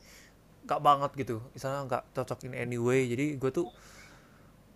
nggak 0.65 0.81
banget 0.81 1.11
gitu 1.19 1.43
misalnya 1.53 1.85
nggak 1.85 2.03
cocok 2.15 2.49
in 2.49 2.55
any 2.55 2.79
way 2.79 3.05
jadi 3.11 3.37
gue 3.37 3.51
tuh 3.51 3.67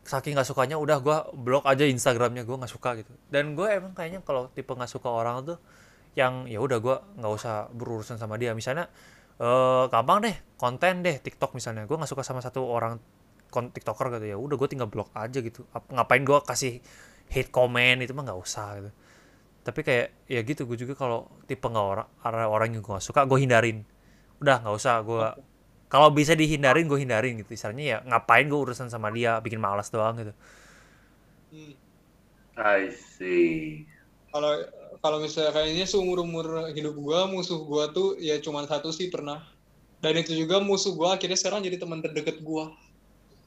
saking 0.07 0.39
nggak 0.39 0.47
sukanya 0.47 0.79
udah 0.79 1.03
gue 1.03 1.19
blok 1.35 1.67
aja 1.67 1.83
Instagramnya 1.83 2.47
gue 2.47 2.57
nggak 2.57 2.71
suka 2.71 2.95
gitu. 3.03 3.11
Dan 3.27 3.59
gue 3.59 3.67
emang 3.67 3.93
kayaknya 3.93 4.23
kalau 4.23 4.47
tipe 4.55 4.71
nggak 4.71 4.89
suka 4.89 5.11
orang 5.11 5.43
tuh 5.43 5.59
yang 6.15 6.47
ya 6.47 6.63
udah 6.63 6.79
gue 6.79 6.97
nggak 7.19 7.33
usah 7.35 7.67
berurusan 7.75 8.17
sama 8.17 8.39
dia. 8.39 8.55
Misalnya 8.55 8.87
eh 9.37 9.85
gampang 9.91 10.23
deh 10.25 10.37
konten 10.57 11.03
deh 11.03 11.19
TikTok 11.19 11.53
misalnya. 11.59 11.85
Gue 11.85 11.99
nggak 11.99 12.09
suka 12.09 12.23
sama 12.23 12.39
satu 12.39 12.63
orang 12.63 12.97
tiktoker 13.51 14.13
gitu 14.19 14.27
ya 14.33 14.37
udah 14.37 14.57
gue 14.57 14.69
tinggal 14.71 14.89
blok 14.89 15.11
aja 15.13 15.39
gitu. 15.43 15.67
Ap- 15.75 15.91
ngapain 15.91 16.23
gue 16.23 16.39
kasih 16.47 16.79
hate 17.27 17.51
comment 17.51 17.99
itu 17.99 18.15
mah 18.15 18.25
nggak 18.31 18.41
usah 18.41 18.69
gitu. 18.79 18.91
Tapi 19.67 19.81
kayak 19.83 20.31
ya 20.31 20.41
gitu 20.47 20.63
gue 20.71 20.79
juga 20.79 20.95
kalau 20.95 21.27
tipe 21.51 21.67
nggak 21.67 21.87
orang 21.91 22.07
orang 22.47 22.69
yang 22.79 22.83
gue 22.87 22.93
gak 22.95 23.03
suka 23.03 23.27
gue 23.27 23.39
hindarin. 23.43 23.83
Udah 24.39 24.63
nggak 24.63 24.75
usah 24.79 24.95
gue 25.03 25.27
kalau 25.93 26.09
bisa 26.11 26.33
dihindarin 26.35 26.87
gue 26.91 26.99
hindarin 27.03 27.35
gitu 27.41 27.51
misalnya 27.57 27.85
ya 27.85 27.99
ngapain 28.09 28.47
gue 28.51 28.59
urusan 28.59 28.89
sama 28.91 29.09
dia 29.15 29.39
bikin 29.45 29.61
malas 29.63 29.89
doang 29.95 30.19
gitu 30.21 30.33
Hmm. 31.53 31.73
I 32.57 32.91
see. 32.91 33.87
Kalau 34.33 34.53
kalau 35.05 35.19
misalnya 35.25 35.53
kayaknya 35.57 35.87
seumur 35.93 36.19
umur 36.27 36.47
hidup 36.77 36.95
gue 37.07 37.21
musuh 37.35 37.61
gue 37.71 37.85
tuh 37.97 38.09
ya 38.29 38.37
cuma 38.45 38.61
satu 38.71 38.91
sih 38.99 39.09
pernah. 39.15 39.39
Dan 40.03 40.15
itu 40.23 40.33
juga 40.43 40.57
musuh 40.69 40.93
gue 40.99 41.09
akhirnya 41.17 41.39
sekarang 41.41 41.61
jadi 41.67 41.77
teman 41.83 42.01
terdekat 42.05 42.37
gue. 42.49 42.65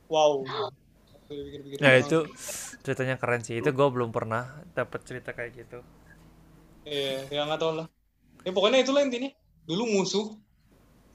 Wow. 0.10 0.46
Nah 1.84 1.94
itu 2.02 2.18
ceritanya 2.84 3.16
keren 3.22 3.42
sih 3.46 3.56
itu 3.62 3.70
gue 3.78 3.88
belum 3.96 4.10
pernah 4.18 4.44
dapet 4.78 5.00
cerita 5.08 5.30
kayak 5.38 5.52
gitu 5.60 5.80
Iya, 6.88 7.10
ya 7.36 7.40
nggak 7.48 7.60
tahu 7.62 7.72
lah. 7.80 7.88
Ya 8.46 8.52
pokoknya 8.56 8.80
itulah 8.84 9.02
intinya. 9.08 9.30
Dulu 9.70 9.84
musuh, 9.96 10.26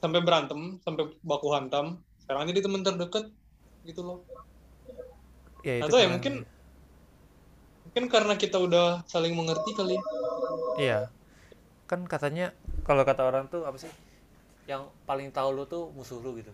sampai 0.01 0.19
berantem, 0.27 0.59
sampai 0.85 1.03
baku 1.29 1.47
hantam. 1.55 1.85
Sekarang 2.21 2.43
jadi 2.51 2.61
teman 2.65 2.81
terdekat, 2.87 3.25
gitu 3.87 4.01
loh. 4.07 4.17
ya 5.65 5.73
itu 5.81 5.85
Atau 5.85 5.97
ya 6.01 6.07
mungkin, 6.13 6.33
sih. 6.41 6.45
mungkin 7.85 8.05
karena 8.13 8.33
kita 8.43 8.57
udah 8.67 8.85
saling 9.11 9.33
mengerti 9.39 9.71
kali. 9.77 9.95
ya. 9.97 10.01
iya 10.81 10.99
kan 11.89 12.01
katanya 12.13 12.45
kalau 12.87 13.03
kata 13.09 13.21
orang 13.29 13.45
tuh 13.53 13.61
apa 13.69 13.77
sih 13.83 13.91
yang 14.71 14.83
paling 15.09 15.29
tahu 15.37 15.49
lu 15.57 15.63
tuh 15.69 15.83
musuh 15.97 16.19
lu 16.23 16.31
gitu 16.41 16.53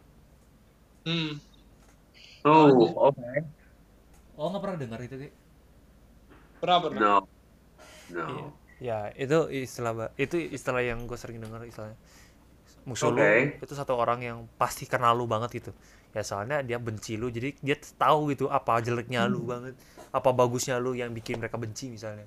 Hmm. 1.06 1.42
Oh, 2.46 2.94
oke. 3.10 3.52
oh 4.40 4.48
nggak 4.52 4.62
pernah 4.64 4.78
dengar 4.82 5.00
itu 5.06 5.16
Ki? 5.22 5.30
Pernah 6.62 6.78
pernah. 6.84 7.02
No. 7.02 7.16
Iya. 8.12 8.24
No. 8.28 8.52
Ya, 8.82 9.00
itu 9.14 9.38
istilah 9.54 9.94
ba- 9.94 10.14
itu 10.18 10.36
istilah 10.42 10.82
yang 10.82 11.06
gue 11.06 11.14
sering 11.14 11.38
dengar 11.38 11.62
istilahnya. 11.70 11.98
Musuh 12.82 13.14
lu 13.14 13.22
Oke. 13.22 13.62
itu 13.62 13.74
satu 13.78 13.94
orang 13.94 14.20
yang 14.26 14.38
pasti 14.58 14.90
kenal 14.90 15.14
lu 15.14 15.30
banget 15.30 15.62
gitu. 15.62 15.72
Ya 16.12 16.26
soalnya 16.26 16.60
dia 16.66 16.82
benci 16.82 17.16
lu, 17.16 17.30
jadi 17.32 17.54
dia 17.62 17.78
tahu 17.96 18.34
gitu 18.34 18.50
apa 18.52 18.82
jeleknya 18.84 19.30
lu 19.30 19.46
banget, 19.48 19.78
apa 20.12 20.30
bagusnya 20.34 20.76
lu 20.82 20.92
yang 20.98 21.14
bikin 21.14 21.40
mereka 21.40 21.56
benci 21.62 21.88
misalnya. 21.88 22.26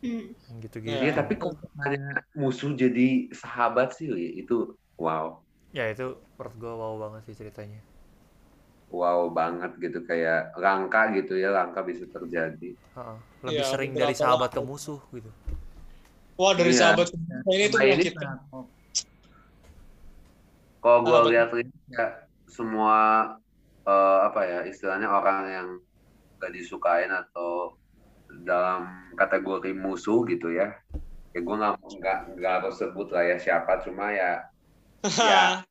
Hmm. 0.00 0.32
Gitu 0.64 0.76
gitu. 0.80 0.96
Iya, 0.96 1.12
tapi 1.12 1.36
kok 1.36 1.60
ada 1.76 2.24
musuh 2.32 2.72
jadi 2.72 3.28
sahabat 3.36 4.00
sih, 4.00 4.08
itu 4.40 4.72
wow. 4.96 5.44
Ya 5.76 5.92
itu 5.92 6.16
menurut 6.38 6.54
gue 6.56 6.72
wow 6.72 6.94
banget 6.98 7.22
sih 7.30 7.34
ceritanya. 7.36 7.80
Wow 8.90 9.30
banget 9.30 9.70
gitu 9.78 10.02
kayak 10.02 10.56
langka 10.58 11.14
gitu 11.14 11.38
ya, 11.38 11.52
langka 11.54 11.84
bisa 11.86 12.08
terjadi. 12.10 12.74
Heeh. 12.74 13.16
Lebih 13.46 13.62
Iya, 13.62 13.70
sering 13.70 13.92
dari 13.94 14.14
sahabat 14.18 14.50
ke 14.50 14.58
waktu. 14.58 14.70
musuh 14.72 15.00
gitu. 15.14 15.30
Wah 16.40 16.52
dari 16.56 16.72
Iya. 16.72 16.80
sahabat 16.80 17.06
ini 17.12 17.66
tuh 17.70 17.80
Nah. 18.24 18.79
Kalau 20.80 21.04
gue 21.04 21.18
lihat-lihat 21.36 21.70
ya 21.92 22.06
semua 22.48 22.98
eh, 23.84 24.18
apa 24.26 24.40
ya 24.48 24.58
istilahnya 24.64 25.08
orang 25.12 25.40
yang 25.48 25.68
gak 26.40 26.52
disukain 26.56 27.12
atau 27.12 27.76
dalam 28.44 29.12
kategori 29.14 29.76
musuh 29.76 30.24
gitu 30.24 30.50
ya. 30.52 30.72
Ya 31.30 31.40
gue 31.46 31.56
nggak 31.56 31.74
nggak 31.78 32.18
nggak 32.40 32.52
harus 32.58 32.74
sebut 32.80 33.12
lah 33.14 33.22
ya 33.22 33.36
siapa, 33.38 33.78
cuma 33.86 34.10
ya 34.10 34.42
ya 35.30 35.62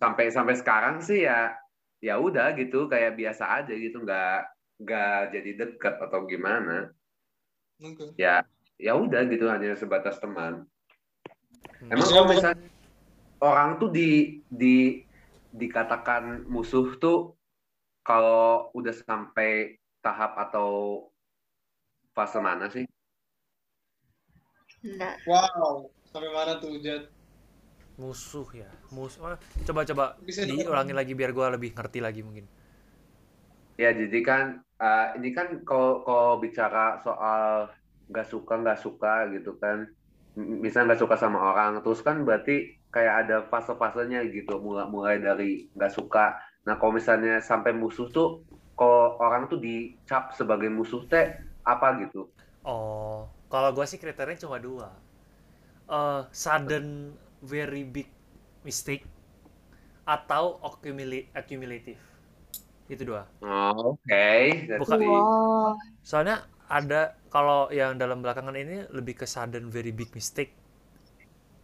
sampai 0.00 0.32
sampai 0.32 0.54
sekarang 0.56 1.04
sih 1.04 1.28
ya 1.28 1.52
ya 2.00 2.16
udah 2.16 2.56
gitu 2.56 2.88
kayak 2.88 3.20
biasa 3.20 3.60
aja 3.60 3.74
gitu 3.76 4.00
nggak 4.00 4.48
nggak 4.80 5.20
jadi 5.36 5.50
deket 5.60 5.94
atau 6.00 6.24
gimana 6.24 6.88
Oke. 7.76 8.16
ya 8.16 8.40
ya 8.80 8.96
udah 8.96 9.28
gitu 9.28 9.44
hanya 9.52 9.76
sebatas 9.76 10.16
teman 10.18 10.64
Hmm. 11.80 11.96
emang 11.96 12.08
kalau 12.12 12.28
misalnya 12.28 12.68
orang 13.40 13.76
tuh 13.80 13.88
di 13.92 14.40
di 14.46 15.00
dikatakan 15.50 16.46
musuh 16.46 16.96
tuh 17.02 17.34
kalau 18.06 18.70
udah 18.78 18.94
sampai 18.94 19.76
tahap 20.04 20.32
atau 20.38 20.68
fase 22.14 22.38
mana 22.40 22.66
sih 22.72 22.86
Enggak. 24.80 25.20
Wow. 25.28 25.92
Sampai 26.08 26.30
mana 26.32 26.56
tuh 26.56 26.80
Jad? 26.80 27.04
Musuh 28.00 28.48
ya. 28.56 28.70
Musuh. 28.88 29.36
ah, 29.36 29.38
Coba-coba 29.68 30.16
Bisa 30.24 30.48
diulangi 30.48 30.96
lagi 30.96 31.12
biar 31.12 31.36
gue 31.36 31.46
lebih 31.52 31.76
ngerti 31.76 32.00
lagi 32.00 32.24
mungkin. 32.24 32.48
Ya, 33.76 33.92
jadi 33.92 34.18
kan 34.24 34.64
eh, 34.80 35.06
ini 35.20 35.36
kan 35.36 35.60
kalau 35.68 36.00
kalau 36.04 36.40
bicara 36.40 36.96
soal 37.04 37.68
nggak 38.08 38.26
suka 38.28 38.54
nggak 38.60 38.80
suka 38.80 39.28
gitu 39.36 39.56
kan, 39.60 39.84
misalnya 40.36 40.92
nggak 40.92 41.02
suka 41.04 41.16
sama 41.20 41.38
orang, 41.52 41.84
terus 41.84 42.00
kan 42.00 42.24
berarti 42.24 42.79
kayak 42.90 43.14
ada 43.26 43.36
fase-fasenya 43.46 44.26
gitu, 44.34 44.58
mulai 44.58 44.86
mulai 44.90 45.16
dari 45.22 45.70
nggak 45.74 45.92
suka. 45.94 46.36
Nah, 46.66 46.76
kalau 46.76 46.92
misalnya 46.98 47.38
sampai 47.40 47.72
musuh 47.72 48.10
tuh, 48.10 48.42
kalau 48.74 49.16
orang 49.22 49.46
tuh 49.46 49.58
dicap 49.62 50.34
sebagai 50.34 50.68
musuh 50.68 51.06
teh 51.06 51.32
apa 51.64 51.96
gitu? 52.02 52.28
Oh, 52.66 53.24
kalau 53.48 53.72
gue 53.72 53.86
sih 53.88 53.96
kriterianya 53.96 54.44
cuma 54.44 54.58
dua. 54.60 54.88
Eh, 55.90 56.20
sudden 56.30 57.16
very 57.42 57.82
big 57.82 58.06
mistake 58.62 59.02
atau 60.04 60.58
accumulate 60.62 61.30
accumulative. 61.32 62.00
Itu 62.90 63.02
dua. 63.06 63.22
Oh, 63.42 63.96
oke, 63.96 64.26
that's 64.66 64.80
Bukan- 64.82 65.00
Wow. 65.02 65.78
Soalnya 66.02 66.42
ada 66.70 67.14
kalau 67.30 67.70
yang 67.70 67.98
dalam 67.98 68.22
belakangan 68.22 68.54
ini 68.54 68.86
lebih 68.90 69.18
ke 69.22 69.26
sudden 69.26 69.70
very 69.70 69.94
big 69.94 70.10
mistake 70.14 70.54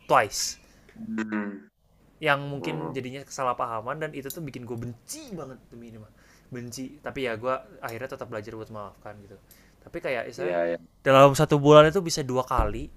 twice. 0.06 0.59
Hmm. 0.97 1.69
Yang 2.17 2.41
mungkin 2.49 2.75
Oh. 2.81 2.93
jadinya 2.97 3.21
kesalahpahaman 3.23 4.00
dan 4.00 4.11
itu 4.17 4.33
tuh 4.33 4.41
bikin 4.41 4.65
gue 4.65 4.76
benci 4.76 5.37
banget 5.37 5.61
demi 5.69 5.93
ini 5.93 6.00
mah. 6.00 6.12
Benci, 6.49 6.97
tapi 7.05 7.29
ya 7.29 7.37
gue 7.37 7.55
akhirnya 7.83 8.09
tetap 8.09 8.26
belajar 8.31 8.53
buat 8.57 8.71
memaafkan 8.73 9.15
gitu. 9.21 9.37
Tapi 9.85 9.99
kayak 10.00 10.33
istilahnya 10.33 10.57
Iya, 10.57 10.62
iya. 10.75 10.79
dalam 11.05 11.37
satu 11.37 11.61
bulan 11.61 11.87
itu 11.93 12.00
bisa 12.00 12.25
dua 12.25 12.43
kali 12.43 12.88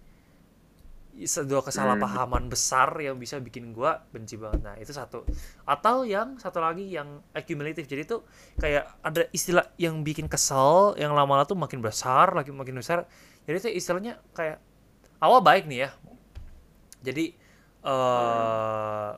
dua 1.20 1.60
kesalahpahaman 1.60 2.48
besar 2.48 2.96
yang 3.04 3.20
bisa 3.20 3.44
bikin 3.44 3.76
gua 3.76 4.00
benci 4.16 4.40
banget 4.40 4.64
nah 4.64 4.76
itu 4.80 4.96
satu 4.96 5.28
atau 5.68 6.08
yang 6.08 6.40
satu 6.40 6.64
lagi 6.64 6.88
yang 6.96 7.20
accumulative 7.36 7.92
jadi 7.92 8.08
tuh 8.08 8.24
kayak 8.56 8.88
ada 9.04 9.28
istilah 9.36 9.68
yang 9.76 10.00
bikin 10.00 10.32
kesel 10.32 10.96
yang 10.96 11.12
lama-lama 11.12 11.44
tuh 11.44 11.60
makin 11.60 11.84
besar 11.84 12.32
lagi 12.32 12.56
makin 12.56 12.80
besar 12.80 13.04
jadi 13.44 13.60
tuh 13.60 13.72
istilahnya 13.76 14.16
kayak 14.32 14.64
awal 15.20 15.44
baik 15.44 15.68
nih 15.68 15.84
ya 15.84 15.90
jadi 17.04 17.36
eh 17.86 19.10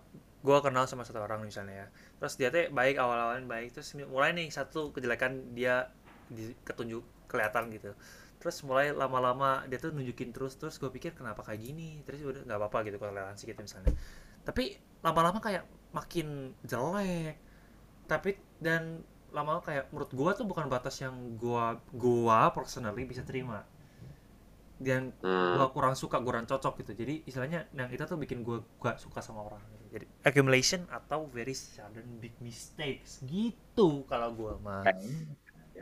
gua 0.41 0.57
kenal 0.65 0.89
sama 0.89 1.05
satu 1.05 1.21
orang 1.21 1.45
misalnya 1.45 1.85
ya. 1.85 1.87
Terus 2.17 2.33
dia 2.37 2.49
tuh 2.49 2.69
baik 2.73 2.97
awal-awalnya 2.97 3.45
baik. 3.45 3.73
Terus 3.77 3.93
mulai 4.09 4.33
nih 4.33 4.49
satu 4.49 4.89
kejelekan 4.93 5.53
dia 5.53 5.89
di, 6.29 6.53
ketunjuk 6.65 7.03
kelihatan 7.29 7.69
gitu. 7.73 7.93
Terus 8.41 8.57
mulai 8.65 8.89
lama-lama 8.89 9.65
dia 9.69 9.77
tuh 9.77 9.93
nunjukin 9.93 10.33
terus 10.33 10.57
terus 10.57 10.81
gue 10.81 10.89
pikir 10.89 11.13
kenapa 11.13 11.45
kayak 11.45 11.61
gini? 11.61 12.01
Terus 12.05 12.25
udah 12.25 12.41
nggak 12.45 12.57
apa-apa 12.57 12.77
gitu 12.89 12.97
toleransi 12.97 13.43
gitu 13.45 13.61
misalnya. 13.61 13.93
Tapi 14.41 14.77
lama-lama 15.05 15.37
kayak 15.37 15.63
makin 15.93 16.57
jelek. 16.65 17.37
Tapi 18.09 18.37
dan 18.57 19.05
lama-lama 19.31 19.63
kayak 19.63 19.87
menurut 19.95 20.11
gua 20.11 20.31
tuh 20.35 20.43
bukan 20.43 20.67
batas 20.67 20.99
yang 20.99 21.15
gua 21.39 21.79
gua 21.95 22.51
personally 22.51 23.07
bisa 23.07 23.23
terima 23.23 23.63
dan 24.81 25.13
Hmm. 25.21 25.55
gua 25.57 25.67
kurang 25.71 25.95
suka 25.95 26.17
kurang 26.19 26.50
cocok 26.50 26.81
gitu 26.81 26.91
jadi 26.97 27.21
istilahnya 27.29 27.69
yang 27.77 27.89
itu 27.93 28.03
tuh 28.03 28.17
bikin 28.17 28.41
gua 28.41 28.65
gak 28.81 28.97
suka 28.97 29.21
sama 29.21 29.45
orang 29.45 29.61
gitu. 29.77 29.85
jadi 30.01 30.05
accumulation 30.25 30.81
atau 30.89 31.29
very 31.29 31.53
sudden 31.53 32.19
big 32.19 32.33
mistakes 32.41 33.21
gitu 33.29 34.03
kalau 34.09 34.33
gua 34.33 34.53
mah 34.59 34.83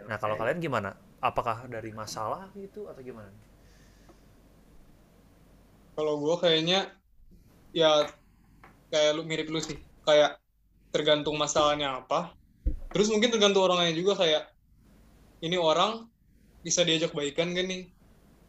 nah 0.08 0.18
kalau 0.20 0.36
kalian 0.40 0.60
gimana 0.60 0.96
apakah 1.20 1.68
dari 1.68 1.92
masalah 1.92 2.48
gitu 2.56 2.88
atau 2.88 3.02
gimana 3.04 3.32
Kalau 6.00 6.16
gue 6.16 6.36
kayaknya 6.40 6.96
ya 7.76 8.08
kayak 8.88 9.20
lu 9.20 9.28
mirip 9.28 9.52
lu 9.52 9.60
sih. 9.60 9.76
Kayak 10.08 10.40
tergantung 10.96 11.36
masalahnya 11.36 12.00
apa. 12.00 12.32
Terus 12.96 13.12
mungkin 13.12 13.36
tergantung 13.36 13.68
orangnya 13.68 13.92
juga 13.92 14.16
kayak 14.16 14.48
ini 15.44 15.60
orang 15.60 16.08
bisa 16.64 16.88
diajak 16.88 17.12
baikan 17.12 17.52
kan 17.52 17.68
nih. 17.68 17.92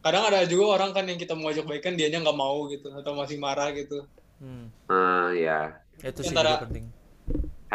Kadang 0.00 0.24
ada 0.32 0.48
juga 0.48 0.80
orang 0.80 0.96
kan 0.96 1.04
yang 1.04 1.20
kita 1.20 1.36
mau 1.36 1.52
ajak 1.52 1.68
baikan 1.68 1.92
dianya 1.92 2.24
nggak 2.24 2.38
mau 2.38 2.64
gitu 2.72 2.88
atau 2.88 3.12
masih 3.12 3.36
marah 3.36 3.68
gitu. 3.76 4.04
hmm. 4.40 4.72
Ah, 4.88 5.28
ya. 5.36 5.76
itu 6.00 6.24
sih 6.24 6.32
Antara- 6.32 6.56
juga 6.56 6.64
penting 6.64 6.84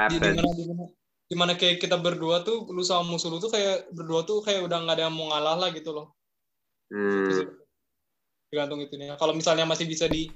Di 0.09 0.17
di 0.17 0.17
mana 0.17 0.41
di 0.49 0.65
mana 0.65 0.83
di 1.25 1.35
mana 1.37 1.53
kayak 1.53 1.77
kita 1.77 1.97
berdua 2.01 2.41
tuh 2.41 2.65
lu 2.69 2.81
sama 2.81 3.05
musuh 3.05 3.29
lu 3.29 3.37
tuh 3.37 3.49
kayak 3.53 3.89
berdua 3.93 4.25
tuh 4.25 4.41
kayak 4.41 4.65
udah 4.65 4.77
nggak 4.81 4.97
ada 4.97 5.03
yang 5.09 5.13
mau 5.13 5.29
ngalah 5.29 5.55
lah 5.61 5.69
gitu 5.73 5.93
loh. 5.93 6.13
Hmm, 6.89 7.29
tergantung 8.49 8.77
itunya. 8.81 9.17
Kalau 9.17 9.33
misalnya 9.33 9.65
masih 9.65 9.89
bisa 9.89 10.05
di- 10.05 10.29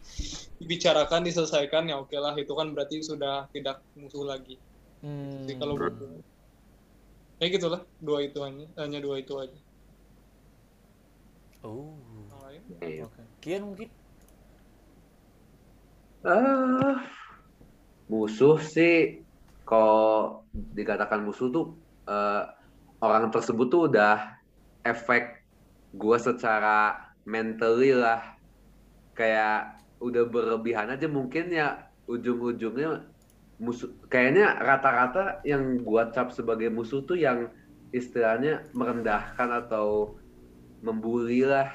dibicarakan, 0.58 1.22
diselesaikan 1.26 1.90
ya 1.90 2.02
oke 2.02 2.14
lah. 2.18 2.34
Itu 2.38 2.58
kan 2.58 2.74
berarti 2.74 3.06
sudah 3.06 3.50
tidak 3.54 3.82
musuh 3.94 4.26
lagi. 4.26 4.58
hmm. 5.06 5.46
Jadi 5.46 5.54
kalau 5.62 5.74
gue, 5.78 5.90
ya 7.38 7.46
gitulah 7.54 7.82
dua 8.02 8.26
itu 8.26 8.40
hanya 8.42 8.66
hanya 8.82 8.98
dua 9.02 9.22
itu 9.22 9.34
aja. 9.38 9.58
Oh. 11.64 11.96
Iya. 12.80 13.08
oke. 13.10 13.22
Kian 13.42 13.64
mungkin? 13.66 13.90
Ah, 16.24 17.00
musuh 18.12 18.60
sih, 18.60 19.24
kalau 19.64 20.44
dikatakan 20.52 21.24
musuh 21.24 21.48
tuh 21.50 21.66
eh, 22.06 22.44
orang 23.00 23.32
tersebut 23.32 23.68
tuh 23.72 23.82
udah 23.88 24.38
efek 24.84 25.44
gue 25.96 26.18
secara 26.20 27.10
mentally 27.24 27.96
lah, 27.96 28.38
kayak 29.16 29.80
udah 30.00 30.24
berlebihan 30.28 30.92
aja 30.92 31.08
mungkin 31.08 31.52
ya. 31.52 31.88
Ujung-ujungnya 32.10 33.06
musuh. 33.62 33.92
Kayaknya 34.10 34.58
rata-rata 34.58 35.44
yang 35.46 35.84
gua 35.84 36.10
cap 36.10 36.34
sebagai 36.34 36.72
musuh 36.74 37.06
tuh 37.06 37.20
yang 37.20 37.52
istilahnya 37.94 38.66
merendahkan 38.74 39.50
atau 39.66 40.18
membuli 40.86 41.44
lah 41.52 41.68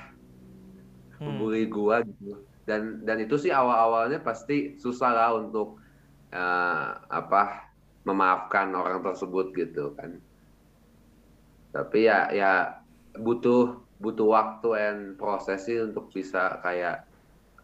Hmm. 1.19 1.25
membuli 1.27 1.61
gua 1.75 1.97
gitu 2.09 2.45
dan 2.69 3.05
dan 3.07 3.17
itu 3.25 3.35
sih 3.43 3.53
awal-awalnya 3.53 4.19
pasti 4.29 4.77
susah 4.85 5.11
lah 5.17 5.29
untuk 5.41 5.67
eh, 6.35 6.87
apa 7.19 7.39
memaafkan 8.09 8.69
orang 8.77 9.01
tersebut 9.07 9.47
gitu 9.61 9.81
kan 9.99 10.11
tapi 11.75 11.99
ya 12.09 12.15
ya 12.41 12.47
butuh 13.25 13.59
butuh 14.03 14.27
waktu 14.37 14.69
and 14.87 15.01
proses 15.19 15.59
sih 15.67 15.79
untuk 15.87 16.05
bisa 16.17 16.39
kayak 16.65 16.95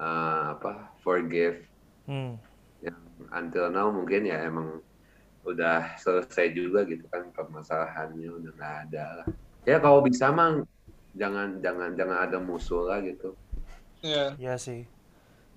eh, 0.01 0.43
apa 0.55 0.71
forgive 1.05 1.57
Hmm. 2.07 2.41
until 3.37 3.69
now 3.71 3.89
mungkin 3.93 4.27
ya 4.27 4.45
emang 4.49 4.81
udah 5.47 5.97
selesai 6.01 6.53
juga 6.53 6.85
gitu 6.89 7.07
kan 7.13 7.31
permasalahannya 7.33 8.29
udah 8.29 8.51
nggak 8.57 8.77
ada 8.89 9.05
lah 9.23 9.27
ya 9.65 9.79
kalau 9.81 10.01
bisa 10.05 10.29
mah 10.33 10.61
jangan 11.21 11.49
jangan 11.65 11.91
jangan 11.99 12.19
ada 12.27 12.39
musuh 12.49 12.83
lah 12.89 12.99
gitu 13.09 13.29
Ya, 14.03 14.41
ya 14.45 14.55
sih 14.59 14.81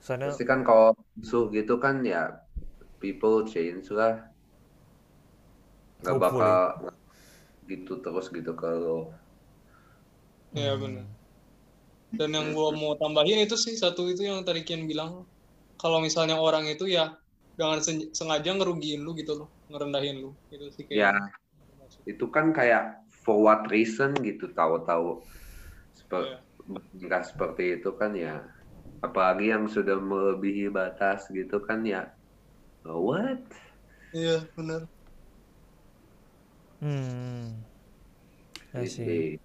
soalnya 0.04 0.28
Pasti 0.28 0.44
kan 0.50 0.60
kalau 0.68 0.88
musuh 1.18 1.44
gitu 1.58 1.74
kan 1.84 1.96
ya 2.14 2.22
people 3.02 3.38
change 3.54 3.88
lah. 4.00 4.14
Nggak 6.02 6.18
Hopefully. 6.18 6.24
bakal 6.24 6.94
gitu 7.70 7.94
terus 8.04 8.28
gitu 8.36 8.52
kalau 8.62 9.00
ya 10.54 10.76
Hmm. 10.82 10.82
benar. 10.82 11.08
Dan 12.20 12.30
yang 12.38 12.48
gua 12.58 12.70
mau 12.82 12.94
tambahin 13.02 13.40
itu 13.46 13.56
sih 13.66 13.76
satu 13.84 14.02
itu 14.12 14.22
yang 14.30 14.40
tadi 14.48 14.62
Kian 14.68 14.84
bilang, 14.92 15.12
kalau 15.82 15.98
misalnya 16.06 16.36
orang 16.48 16.66
itu 16.74 16.86
ya 16.98 17.06
jangan 17.60 17.80
sen- 17.86 18.12
sengaja 18.18 18.50
ngerugiin 18.58 19.02
lu 19.06 19.12
gitu 19.20 19.34
loh, 19.40 19.48
ngerendahin 19.70 20.18
lu. 20.24 20.30
Itu 20.54 20.66
sih 20.78 20.86
ya 21.00 21.10
kayak. 21.10 21.14
itu 22.12 22.26
kan 22.36 22.46
kayak 22.58 22.84
for 23.24 23.38
what 23.46 23.62
reason 23.74 24.12
gitu 24.28 24.46
tahu-tahu 24.58 25.24
seperti 25.94 26.30
Iya. 26.94 27.20
seperti 27.30 27.64
itu 27.80 27.90
kan 28.00 28.12
ya 28.18 28.36
apalagi 29.04 29.46
yang 29.54 29.66
sudah 29.68 29.98
melebihi 30.00 30.72
batas 30.74 31.28
gitu 31.30 31.60
kan 31.68 31.84
ya 31.86 32.08
oh, 32.88 33.00
what 33.14 33.42
Iya, 34.14 34.46
benar. 34.56 34.82
hmm 36.82 37.64
I 38.74 38.86
see. 38.90 39.06
Jadi, 39.06 39.38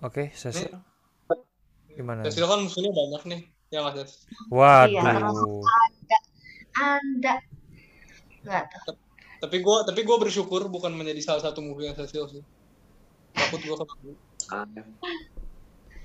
oke 0.00 0.32
sesi 0.32 0.64
Nih, 0.64 1.96
gimana 1.96 2.24
Cecil 2.24 2.46
kan 2.48 2.58
musuhnya 2.64 2.90
banyak 3.00 3.22
nih, 3.30 3.40
ya 3.72 3.80
Ces? 3.96 4.12
Iya, 4.88 5.00
waduh 5.04 5.60
Anda 6.80 7.34
nggak 8.42 8.64
tahu. 8.72 8.94
Tapi 9.42 9.56
gua 9.64 9.78
tapi 9.88 10.00
gua 10.06 10.16
bersyukur 10.22 10.62
bukan 10.70 10.92
menjadi 10.98 11.20
salah 11.22 11.42
satu 11.46 11.60
musuhnya 11.62 11.94
Cecil 11.98 12.24
sih. 12.32 12.42
Takut 13.36 13.60
gua 13.66 13.76
kena. 13.80 14.12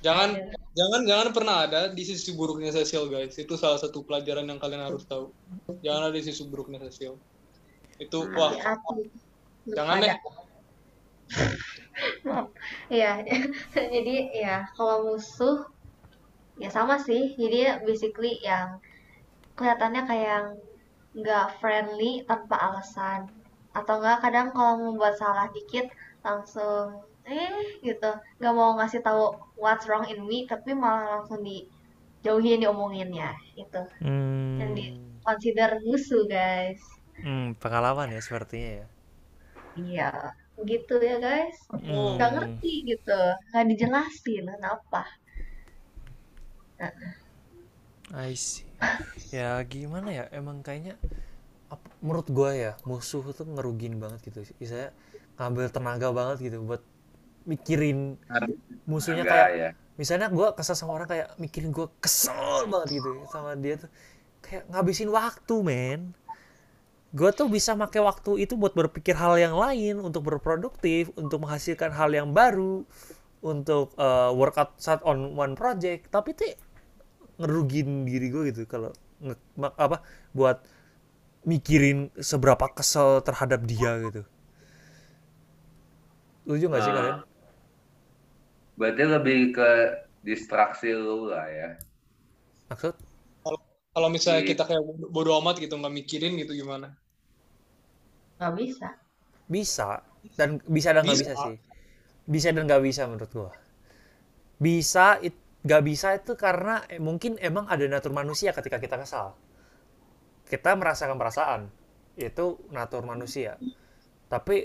Jangan 0.06 0.30
jangan 0.78 1.02
jangan 1.10 1.28
pernah 1.34 1.66
ada 1.66 1.90
di 1.90 2.04
sisi 2.06 2.38
buruknya 2.38 2.70
Cecil 2.70 3.10
guys. 3.10 3.34
Itu 3.36 3.58
salah 3.58 3.82
satu 3.82 4.06
pelajaran 4.06 4.46
yang 4.46 4.62
kalian 4.62 4.86
harus 4.86 5.04
tahu. 5.10 5.34
Jangan 5.82 6.10
ada 6.10 6.16
di 6.16 6.24
sisi 6.26 6.46
buruknya 6.46 6.78
Cecil. 6.86 7.18
Itu 7.98 8.30
Hmm. 8.30 8.38
wah, 8.38 8.54
Hati-hati. 8.54 9.10
jangan 9.74 9.98
deh. 10.00 10.14
Maaf. 12.24 12.48
Iya, 12.94 13.26
jadi 13.94 14.16
ya 14.32 14.56
kalau 14.78 15.12
musuh 15.12 15.66
ya 16.62 16.70
sama 16.70 17.02
sih. 17.02 17.34
Jadi 17.34 17.82
basically 17.82 18.38
yang 18.46 18.78
kelihatannya 19.58 20.06
kayak 20.06 20.62
nggak 21.18 21.58
friendly 21.58 22.22
tanpa 22.30 22.54
alasan. 22.70 23.34
Atau 23.74 23.98
nggak 23.98 24.22
kadang 24.22 24.54
kalau 24.54 24.78
membuat 24.78 25.18
salah 25.18 25.50
dikit 25.50 25.90
langsung 26.22 27.02
eh 27.28 27.84
gitu. 27.84 28.12
Nggak 28.40 28.54
mau 28.56 28.80
ngasih 28.80 29.04
tahu 29.04 29.36
what's 29.60 29.84
wrong 29.86 30.08
in 30.08 30.24
me 30.24 30.48
tapi 30.48 30.72
malah 30.72 31.20
langsung 31.20 31.44
dijauhin 31.44 32.64
diomonginnya. 32.64 33.36
Itu 33.54 33.84
hmm. 34.02 34.58
yang 34.64 34.72
di 34.74 34.86
consider 35.22 35.84
musuh 35.84 36.24
guys. 36.26 36.80
Hmm, 37.20 37.58
pengalaman 37.60 38.14
ya 38.14 38.22
sepertinya 38.22 38.86
ya 38.86 38.88
Iya, 39.78 40.12
gitu 40.66 40.98
ya 40.98 41.22
guys. 41.22 41.58
Hmm. 41.70 42.18
Nggak 42.18 42.32
ngerti 42.34 42.74
gitu, 42.90 43.22
nggak 43.54 43.66
dijelasin 43.70 44.46
kenapa. 44.50 45.04
I 48.14 48.34
see. 48.34 48.66
Ya 49.34 49.58
gimana 49.66 50.10
ya? 50.14 50.26
Emang 50.34 50.62
kayaknya 50.62 50.98
menurut 52.00 52.30
gua 52.30 52.54
ya 52.54 52.72
musuh 52.86 53.22
tuh 53.34 53.46
ngerugin 53.46 54.02
banget 54.02 54.32
gitu. 54.32 54.46
Saya 54.66 54.94
ngambil 55.38 55.70
tenaga 55.70 56.10
banget 56.10 56.50
gitu 56.50 56.64
buat 56.66 56.82
mikirin 57.48 58.20
musuhnya 58.84 59.24
enggak 59.24 59.34
kayak 59.34 59.52
ya. 59.56 59.70
misalnya 59.96 60.28
gua 60.28 60.52
kesel 60.54 60.76
sama 60.76 61.00
orang 61.00 61.08
kayak 61.08 61.28
mikirin 61.40 61.72
gua 61.72 61.88
kesel 62.04 62.68
banget 62.68 63.00
gitu 63.00 63.10
sama 63.32 63.56
dia 63.56 63.80
tuh. 63.80 63.90
Kayak 64.44 64.64
ngabisin 64.70 65.10
waktu 65.10 65.56
men. 65.64 66.02
Gue 67.16 67.32
tuh 67.32 67.48
bisa 67.48 67.72
pakai 67.74 68.04
waktu 68.04 68.44
itu 68.44 68.60
buat 68.60 68.76
berpikir 68.76 69.16
hal 69.16 69.40
yang 69.40 69.56
lain 69.56 70.04
untuk 70.04 70.28
berproduktif 70.28 71.08
untuk 71.16 71.40
menghasilkan 71.48 71.96
hal 71.96 72.12
yang 72.12 72.36
baru 72.36 72.84
untuk 73.40 73.96
uh, 73.96 74.30
workout 74.36 74.76
saat 74.76 75.00
on 75.08 75.34
one 75.34 75.56
project. 75.56 76.12
Tapi 76.12 76.36
tuh 76.36 76.52
ngerugin 77.40 78.04
diri 78.04 78.28
gue 78.28 78.52
gitu 78.52 78.68
kalau 78.68 78.92
apa 79.80 80.04
buat 80.36 80.62
mikirin 81.48 82.12
seberapa 82.20 82.68
kesel 82.76 83.24
terhadap 83.24 83.64
dia 83.64 83.98
gitu. 84.04 84.22
Setuju 86.44 86.66
nggak 86.70 86.84
sih 86.84 86.92
Ah. 86.92 86.96
kalian 86.96 87.18
berarti 88.80 89.04
lebih 89.16 89.40
ke 89.58 89.70
distraksi 90.28 90.90
lu 91.06 91.18
lah 91.32 91.46
ya 91.60 91.70
maksud 92.70 92.96
Kalau 93.94 94.10
misalnya 94.16 94.44
Iya. 94.44 94.50
kita 94.52 94.64
kayak 94.70 94.84
bodo- 95.16 95.36
amat 95.42 95.56
gitu 95.64 95.74
nggak 95.80 95.94
mikirin 96.00 96.34
gitu 96.42 96.52
gimana? 96.62 96.88
Nggak 98.38 98.54
bisa. 98.60 98.88
bisa 99.48 99.90
dan 100.40 100.50
bisa 100.68 100.90
dan 100.96 101.04
nggak 101.08 101.20
bisa. 101.24 101.34
Bisa. 101.34 101.44
sih 101.44 101.56
bisa 102.34 102.50
dan 102.56 102.64
nggak 102.68 102.84
bisa 102.88 103.04
menurut 103.10 103.32
gua 103.36 103.52
bisa 104.66 105.08
nggak 105.66 105.84
bisa 105.90 106.08
itu 106.20 106.34
karena 106.44 106.76
eh, 106.94 107.02
mungkin 107.08 107.34
emang 107.50 107.66
ada 107.74 107.86
natur 107.90 108.12
manusia 108.20 108.50
ketika 108.58 108.78
kita 108.84 108.96
kesal 109.02 109.28
kita 110.48 110.72
merasakan 110.80 111.18
perasaan 111.20 111.62
itu 112.18 112.46
natur 112.74 113.04
manusia 113.06 113.60
tapi 114.32 114.58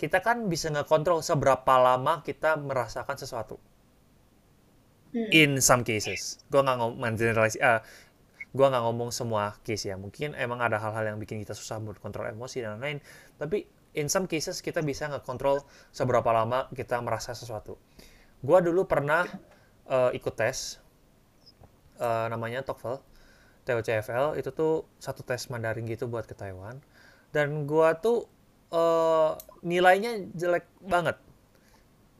kita 0.00 0.24
kan 0.24 0.48
bisa 0.48 0.72
ngekontrol 0.72 1.20
seberapa 1.20 1.74
lama 1.78 2.24
kita 2.24 2.56
merasakan 2.56 3.16
sesuatu. 3.16 3.56
Hmm. 5.08 5.28
in 5.32 5.50
some 5.64 5.80
cases. 5.88 6.36
Gua 6.52 6.60
nggak 6.60 6.76
ngomong 6.84 7.16
generalisasi 7.16 7.64
ah, 7.64 7.80
gua 8.52 8.68
nggak 8.68 8.84
ngomong 8.84 9.08
semua 9.08 9.56
case 9.64 9.88
ya. 9.88 9.96
Mungkin 9.96 10.36
emang 10.36 10.60
ada 10.60 10.76
hal-hal 10.76 11.16
yang 11.16 11.18
bikin 11.20 11.40
kita 11.40 11.56
susah 11.56 11.80
buat 11.80 11.96
kontrol 11.96 12.28
emosi 12.28 12.60
dan 12.60 12.76
lain-lain. 12.76 13.00
Tapi 13.40 13.64
in 13.96 14.12
some 14.12 14.28
cases 14.28 14.60
kita 14.60 14.84
bisa 14.84 15.08
ngekontrol 15.08 15.64
seberapa 15.96 16.28
lama 16.28 16.68
kita 16.76 17.00
merasa 17.00 17.32
sesuatu. 17.32 17.80
Gua 18.44 18.60
dulu 18.60 18.84
pernah 18.84 19.24
eh, 19.88 20.10
ikut 20.12 20.34
tes 20.36 20.76
eh, 21.96 22.26
namanya 22.28 22.60
TOEFL 22.60 23.00
TOCFL 23.68 24.40
itu 24.40 24.48
tuh 24.48 24.88
satu 24.96 25.20
tes 25.20 25.44
Mandarin 25.52 25.84
gitu 25.84 26.08
buat 26.08 26.24
ke 26.24 26.32
Taiwan. 26.32 26.80
Dan 27.32 27.68
gua 27.68 27.96
tuh 27.96 28.28
eh, 28.72 29.30
nilainya 29.64 30.28
jelek 30.34 30.66
banget. 30.84 31.16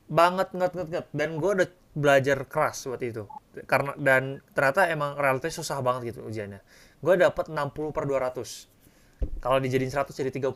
Banget 0.08 0.48
nget 0.56 0.72
nget 0.72 0.88
nget. 0.88 1.06
Dan 1.12 1.38
gue 1.40 1.50
udah 1.62 1.68
belajar 1.96 2.38
keras 2.48 2.84
buat 2.88 3.02
itu. 3.02 3.24
Karena 3.66 3.92
dan 3.98 4.38
ternyata 4.54 4.86
emang 4.86 5.18
realitanya 5.18 5.54
susah 5.58 5.82
banget 5.82 6.14
gitu 6.14 6.24
ujiannya. 6.26 6.60
Gue 7.02 7.14
dapet 7.18 7.50
60 7.50 7.94
per 7.94 8.04
200 8.06 8.78
kalau 9.42 9.58
dijadiin 9.58 9.90
100 9.90 10.14
jadi 10.14 10.30
30 10.30 10.54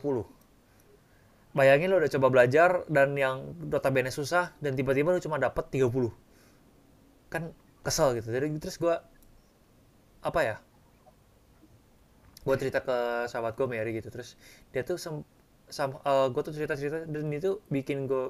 bayangin 1.53 1.93
lo 1.93 2.01
udah 2.01 2.11
coba 2.17 2.27
belajar 2.33 2.69
dan 2.89 3.13
yang 3.13 3.53
notabene 3.61 4.09
susah 4.09 4.55
dan 4.57 4.73
tiba-tiba 4.73 5.13
lo 5.13 5.21
cuma 5.21 5.37
dapet 5.37 5.69
30 5.69 6.09
kan 7.29 7.53
kesel 7.85 8.17
gitu. 8.17 8.29
Jadi 8.33 8.57
terus 8.57 8.77
gue 8.81 8.95
apa 10.23 10.39
ya 10.41 10.55
gue 12.43 12.55
cerita 12.59 12.83
ke 12.83 13.27
sahabat 13.29 13.53
gue 13.53 13.67
Mary 13.69 13.91
gitu. 14.01 14.09
Terus 14.09 14.33
dia 14.73 14.81
tuh 14.81 14.97
sem, 15.73 15.89
sam, 15.89 16.29
gue 16.29 16.41
tuh 16.45 16.53
cerita 16.53 16.77
cerita 16.77 16.97
dan 17.09 17.25
itu 17.33 17.57
bikin 17.73 18.05
gue 18.05 18.29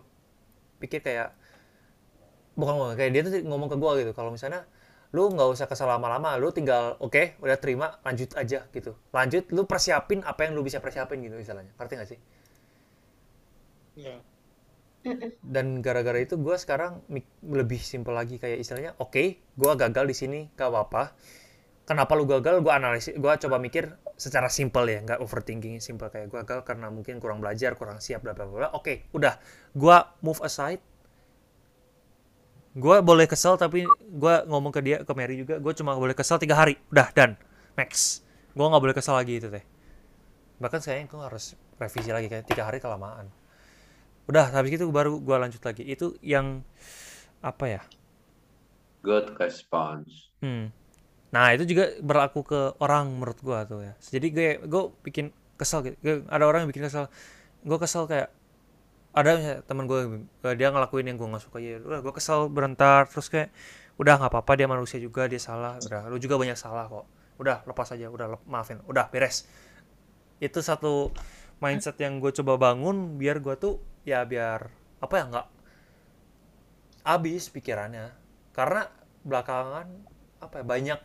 pikir 0.80 1.04
kayak 1.04 1.36
bukan 2.56 2.74
ngomong 2.78 2.96
kayak 2.96 3.12
dia 3.12 3.22
tuh 3.28 3.34
ngomong 3.44 3.70
ke 3.72 3.78
gue 3.78 3.92
gitu 4.06 4.12
kalau 4.16 4.32
misalnya 4.32 4.64
lu 5.14 5.30
nggak 5.30 5.50
usah 5.54 5.68
kesel 5.70 5.86
lama-lama 5.86 6.34
lu 6.42 6.50
tinggal 6.50 6.98
oke 6.98 7.38
udah 7.44 7.58
terima 7.62 7.88
lanjut 8.02 8.34
aja 8.34 8.66
gitu. 8.74 8.98
Lanjut 9.14 9.44
lu 9.54 9.68
persiapin 9.70 10.26
apa 10.26 10.50
yang 10.50 10.58
lu 10.58 10.66
bisa 10.66 10.82
persiapin 10.82 11.22
gitu 11.22 11.38
misalnya 11.38 11.70
ngerti 11.78 11.94
gak 12.00 12.10
sih? 12.10 12.20
Ya. 13.94 14.18
dan 15.44 15.84
gara-gara 15.84 16.16
itu 16.24 16.40
gue 16.40 16.56
sekarang 16.56 17.04
lebih 17.44 17.78
simpel 17.84 18.16
lagi 18.16 18.40
kayak 18.40 18.64
istilahnya 18.64 18.96
oke 19.04 19.24
gue 19.36 19.72
gagal 19.76 20.06
di 20.08 20.16
sini 20.16 20.40
gak 20.56 20.72
apa-apa 20.72 21.12
kenapa 21.84 22.16
lu 22.16 22.24
gagal 22.24 22.64
gue 22.64 22.72
analisis 22.72 23.14
gue 23.16 23.34
coba 23.48 23.60
mikir 23.60 23.92
secara 24.16 24.48
simpel 24.48 24.88
ya 24.88 25.04
nggak 25.04 25.20
overthinking 25.20 25.84
simpel 25.84 26.08
kayak 26.08 26.32
gue 26.32 26.40
gagal 26.48 26.64
karena 26.64 26.88
mungkin 26.88 27.20
kurang 27.20 27.44
belajar 27.44 27.76
kurang 27.76 28.00
siap 28.00 28.24
bla 28.24 28.32
bla 28.32 28.48
bla 28.48 28.70
oke 28.72 29.12
udah. 29.12 29.36
Gue 29.76 29.98
move 30.24 30.40
aside. 30.46 30.80
Gue 32.74 33.06
boleh 33.06 33.30
kesel 33.30 33.60
tapi 33.60 33.86
gue 34.10 34.36
ngomong 34.50 34.74
ke 34.74 34.82
dia 34.82 34.98
ke 35.06 35.14
Mary 35.14 35.38
juga 35.38 35.60
gue 35.60 35.74
cuma 35.76 35.94
boleh 36.00 36.16
kesel 36.16 36.40
tiga 36.40 36.56
hari. 36.58 36.80
Udah 36.90 37.12
dan 37.12 37.36
max 37.76 38.24
gue 38.54 38.66
nggak 38.66 38.84
boleh 38.84 38.96
kesel 38.96 39.20
lagi 39.20 39.44
itu 39.44 39.52
teh. 39.52 39.66
Bahkan 40.64 40.80
sayang 40.80 41.12
gue 41.12 41.20
harus 41.20 41.58
revisi 41.76 42.10
lagi 42.14 42.32
kayak 42.32 42.48
tiga 42.48 42.64
hari 42.70 42.80
kelamaan. 42.80 43.28
Udah 44.32 44.56
habis 44.56 44.80
itu 44.80 44.88
baru 44.88 45.20
gue 45.20 45.36
lanjut 45.36 45.60
lagi. 45.60 45.84
Itu 45.84 46.16
yang 46.24 46.64
apa 47.44 47.66
ya? 47.68 47.82
Good 49.04 49.36
response. 49.36 50.32
Hmm. 50.40 50.72
Nah 51.34 51.50
itu 51.56 51.64
juga 51.66 51.98
berlaku 52.00 52.46
ke 52.46 52.60
orang 52.78 53.10
menurut 53.10 53.40
gua 53.42 53.66
tuh 53.66 53.82
ya. 53.82 53.94
Jadi 54.00 54.28
gue 54.30 54.50
gue 54.70 54.84
bikin 55.02 55.34
kesel 55.58 55.82
gitu. 55.86 55.96
Gue- 56.06 56.24
ada 56.30 56.46
orang 56.46 56.66
yang 56.66 56.70
bikin 56.70 56.86
kesel. 56.86 57.10
Gue 57.66 57.78
kesel 57.82 58.06
kayak 58.06 58.30
ada 59.14 59.62
teman 59.66 59.86
gue 59.86 60.26
dia 60.58 60.70
ngelakuin 60.74 61.06
yang 61.10 61.18
gue 61.18 61.28
nggak 61.30 61.44
suka 61.44 61.58
ya. 61.62 61.82
Udah 61.82 62.00
gue 62.06 62.14
kesel 62.14 62.50
berentar 62.54 63.10
terus 63.10 63.28
kayak 63.34 63.50
udah 64.02 64.18
nggak 64.18 64.32
apa-apa 64.34 64.52
dia 64.58 64.68
manusia 64.70 64.98
juga 65.02 65.26
dia 65.26 65.42
salah. 65.42 65.78
Udah 65.82 66.06
lu 66.10 66.18
juga 66.22 66.38
banyak 66.38 66.58
salah 66.58 66.86
kok. 66.86 67.06
Udah 67.42 67.66
lepas 67.66 67.90
aja. 67.94 68.08
Udah 68.14 68.38
lep- 68.38 68.46
maafin. 68.46 68.82
Udah 68.86 69.10
beres. 69.10 69.46
Itu 70.38 70.62
satu 70.62 71.10
mindset 71.64 71.98
yang 71.98 72.22
gue 72.22 72.30
coba 72.30 72.60
bangun 72.62 73.18
biar 73.18 73.42
gue 73.42 73.56
tuh 73.58 73.80
ya 74.04 74.22
biar 74.28 74.68
apa 75.00 75.14
ya 75.16 75.24
nggak 75.32 75.48
habis 77.04 77.52
pikirannya 77.52 78.12
karena 78.56 78.88
belakangan 79.24 79.88
apa 80.40 80.56
ya 80.60 80.66
banyak 80.68 81.00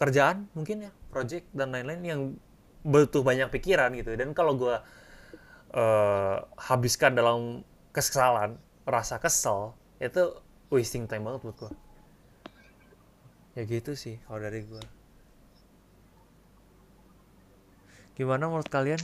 kerjaan 0.00 0.50
mungkin 0.56 0.90
ya 0.90 0.92
project 1.12 1.46
dan 1.54 1.70
lain-lain 1.74 2.02
yang 2.04 2.20
butuh 2.84 3.22
banyak 3.24 3.48
pikiran 3.54 3.94
gitu. 3.96 4.14
Dan 4.18 4.34
kalau 4.36 4.54
gue 4.58 4.76
eh, 5.74 6.36
habiskan 6.68 7.12
dalam 7.18 7.62
kesesalan 7.94 8.58
rasa 8.84 9.16
kesel 9.22 9.72
itu 10.02 10.22
wasting 10.72 11.06
time 11.08 11.24
banget 11.26 11.40
buat 11.46 11.56
gue 11.66 11.72
ya 13.56 13.62
gitu 13.72 13.92
sih 14.02 14.14
kalau 14.26 14.40
dari 14.46 14.60
gue 14.70 14.82
gimana 18.18 18.46
menurut 18.50 18.68
kalian? 18.70 19.00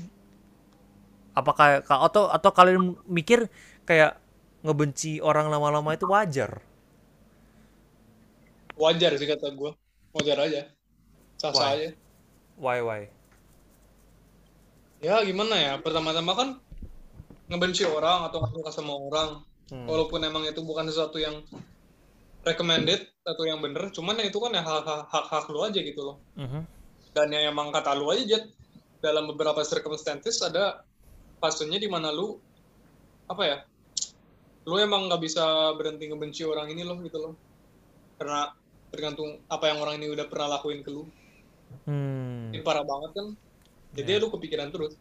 Apakah 1.31 1.81
ka- 1.87 2.03
atau 2.11 2.27
atau 2.27 2.51
kalian 2.51 2.99
mikir 3.07 3.47
kayak 3.87 4.19
ngebenci 4.67 5.23
orang 5.23 5.47
lama-lama 5.49 5.95
itu 5.95 6.07
wajar? 6.11 6.59
Wajar 8.83 9.13
sih 9.19 9.29
kata 9.33 9.47
gue. 9.59 9.71
Wajar 10.15 10.39
aja. 10.47 10.61
Why? 11.41 11.49
Sah-sah 11.49 11.69
aja. 11.73 11.89
why 12.61 12.79
why 12.85 13.09
Ya 15.01 15.17
gimana 15.25 15.57
ya, 15.57 15.73
pertama-tama 15.81 16.37
kan 16.37 16.49
ngebenci 17.49 17.89
orang 17.89 18.29
atau 18.29 18.45
nggak 18.45 18.53
suka 18.53 18.71
sama 18.71 18.93
orang. 18.93 19.41
Hmm. 19.73 19.89
Walaupun 19.89 20.21
emang 20.21 20.45
itu 20.45 20.61
bukan 20.61 20.85
sesuatu 20.93 21.17
yang 21.17 21.41
recommended 22.45 23.09
atau 23.25 23.45
yang 23.49 23.65
bener, 23.65 23.89
cuman 23.89 24.21
ya 24.21 24.29
itu 24.29 24.37
kan 24.37 24.53
ya 24.53 24.61
hak- 24.61 25.09
hak-hak 25.09 25.49
lu 25.49 25.65
aja 25.65 25.81
gitu 25.81 26.05
loh. 26.05 26.17
Mhm. 26.37 26.63
Dan 27.17 27.33
yang 27.33 27.57
emang 27.57 27.73
kata 27.73 27.97
lu 27.97 28.13
aja, 28.13 28.25
Jet, 28.29 28.45
dalam 29.01 29.25
beberapa 29.33 29.65
circumstances 29.65 30.41
ada 30.45 30.85
fasenya 31.41 31.81
di 31.81 31.89
mana 31.89 32.13
lu, 32.13 32.37
apa 33.25 33.43
ya, 33.45 33.57
lu 34.69 34.77
emang 34.77 35.09
nggak 35.09 35.23
bisa 35.25 35.73
berhenti 35.81 36.13
ngebenci 36.13 36.45
orang 36.45 36.69
ini 36.69 36.85
loh 36.85 37.01
gitu 37.01 37.17
loh. 37.17 37.35
Karena 38.21 38.53
tergantung 38.93 39.41
apa 39.49 39.65
yang 39.73 39.81
orang 39.81 39.97
ini 39.97 40.13
udah 40.13 40.29
pernah 40.29 40.61
lakuin 40.61 40.85
ke 40.85 40.93
lu. 40.93 41.09
Hmm. 41.87 42.51
Ini 42.55 42.63
parah 42.67 42.85
banget 42.87 43.11
kan. 43.17 43.27
Jadi 43.97 44.11
Ya. 44.17 44.21
lu 44.23 44.27
kepikiran 44.35 44.69
terus. 44.75 44.93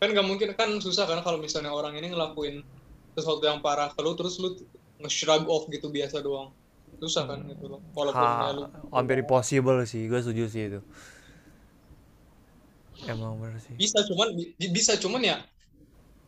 Kan 0.00 0.08
nggak 0.14 0.26
mungkin 0.26 0.48
kan 0.58 0.70
susah 0.82 1.04
kan 1.10 1.20
kalau 1.26 1.38
misalnya 1.38 1.70
orang 1.72 1.94
ini 1.98 2.10
ngelakuin 2.12 2.62
sesuatu 3.14 3.42
yang 3.46 3.62
parah 3.62 3.90
ke 3.94 4.00
lu 4.02 4.12
terus 4.18 4.36
lu 4.42 4.54
nge-shrug 5.02 5.46
off 5.50 5.66
gitu 5.70 5.90
biasa 5.90 6.22
doang. 6.22 6.50
Susah 7.02 7.26
kan 7.30 7.42
gitu 7.50 7.66
loh. 7.70 7.80
Walaupun 7.94 8.28
ya 8.42 8.50
lu 8.54 8.62
Ha, 8.66 8.98
hampir 8.98 9.16
impossible 9.22 9.78
sih, 9.86 10.06
gue 10.10 10.20
setuju 10.22 10.44
sih 10.50 10.62
itu. 10.70 10.80
Emang 13.04 13.36
bener 13.42 13.58
sih. 13.60 13.74
bisa 13.76 14.00
cuman 14.06 14.28
bi- 14.38 14.54
bisa 14.72 14.94
cuman 14.96 15.20
ya 15.20 15.36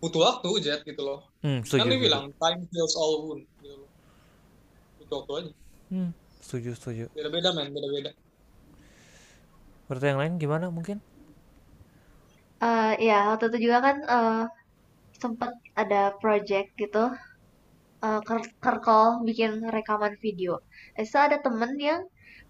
butuh 0.02 0.20
waktu 0.22 0.48
Jet 0.60 0.80
gitu 0.84 1.02
loh. 1.02 1.24
Hmm, 1.40 1.62
Kan 1.64 1.88
dia 1.88 1.98
bilang 2.00 2.24
time 2.36 2.60
heals 2.74 2.94
all 2.98 3.14
wound 3.24 3.42
gitu 3.62 3.74
loh. 3.80 3.88
Butuh 5.00 5.16
waktu 5.22 5.32
aja. 5.40 5.50
Hmm, 5.88 6.10
setuju, 6.42 6.70
setuju. 6.74 7.04
Beda-beda 7.14 7.50
men, 7.54 7.70
beda-beda. 7.72 8.10
Menurut 9.86 10.04
yang 10.08 10.18
lain 10.22 10.34
gimana 10.42 10.66
mungkin? 10.76 10.98
Eh, 12.64 12.90
ya 13.08 13.14
waktu 13.30 13.44
itu 13.48 13.58
juga 13.66 13.78
kan 13.86 13.96
eh, 14.14 14.34
sempet 15.22 15.50
ada 15.82 16.00
project 16.22 16.68
gitu 16.82 16.98
eh, 18.06 18.20
ker- 18.28 18.52
kerkol 18.64 19.06
bikin 19.28 19.50
rekaman 19.76 20.14
video. 20.24 20.52
Itu 21.02 21.16
ada 21.26 21.36
temen 21.44 21.72
yang 21.88 22.00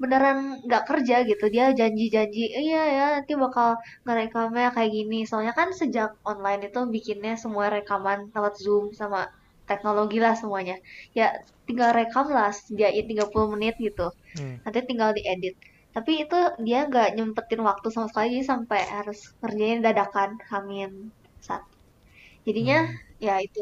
beneran 0.02 0.38
nggak 0.66 0.84
kerja 0.90 1.16
gitu 1.30 1.44
dia 1.54 1.64
janji-janji 1.80 2.42
iya 2.62 2.80
ya 2.96 3.04
nanti 3.16 3.32
bakal 3.44 3.68
ngerekamnya 4.04 4.68
kayak 4.76 4.90
gini 4.98 5.16
soalnya 5.28 5.54
kan 5.60 5.68
sejak 5.80 6.10
online 6.30 6.60
itu 6.68 6.78
bikinnya 6.94 7.32
semua 7.44 7.66
rekaman 7.76 8.18
lewat 8.34 8.54
Zoom 8.64 8.84
sama 9.00 9.20
teknologi 9.68 10.18
lah 10.24 10.34
semuanya 10.40 10.76
ya 11.18 11.26
tinggal 11.66 11.90
rekam 11.98 12.26
lah 12.36 12.48
sediain 12.52 13.04
30 13.10 13.48
menit 13.56 13.74
gitu 13.86 14.04
Hmm. 14.34 14.56
nanti 14.64 14.78
tinggal 14.88 15.10
diedit 15.16 15.54
tapi 15.96 16.12
itu 16.24 16.36
dia 16.66 16.78
nggak 16.90 17.08
nyempetin 17.16 17.60
waktu 17.70 17.86
sama 17.94 18.06
sekali 18.10 18.26
jadi 18.36 18.46
sampai 18.52 18.80
harus 18.96 19.18
ngerjain 19.40 19.80
dadakan 19.86 20.30
hamin 20.50 20.90
satu. 21.48 21.74
Jadinya 22.46 22.78
ya 23.26 23.34
itu. 23.46 23.60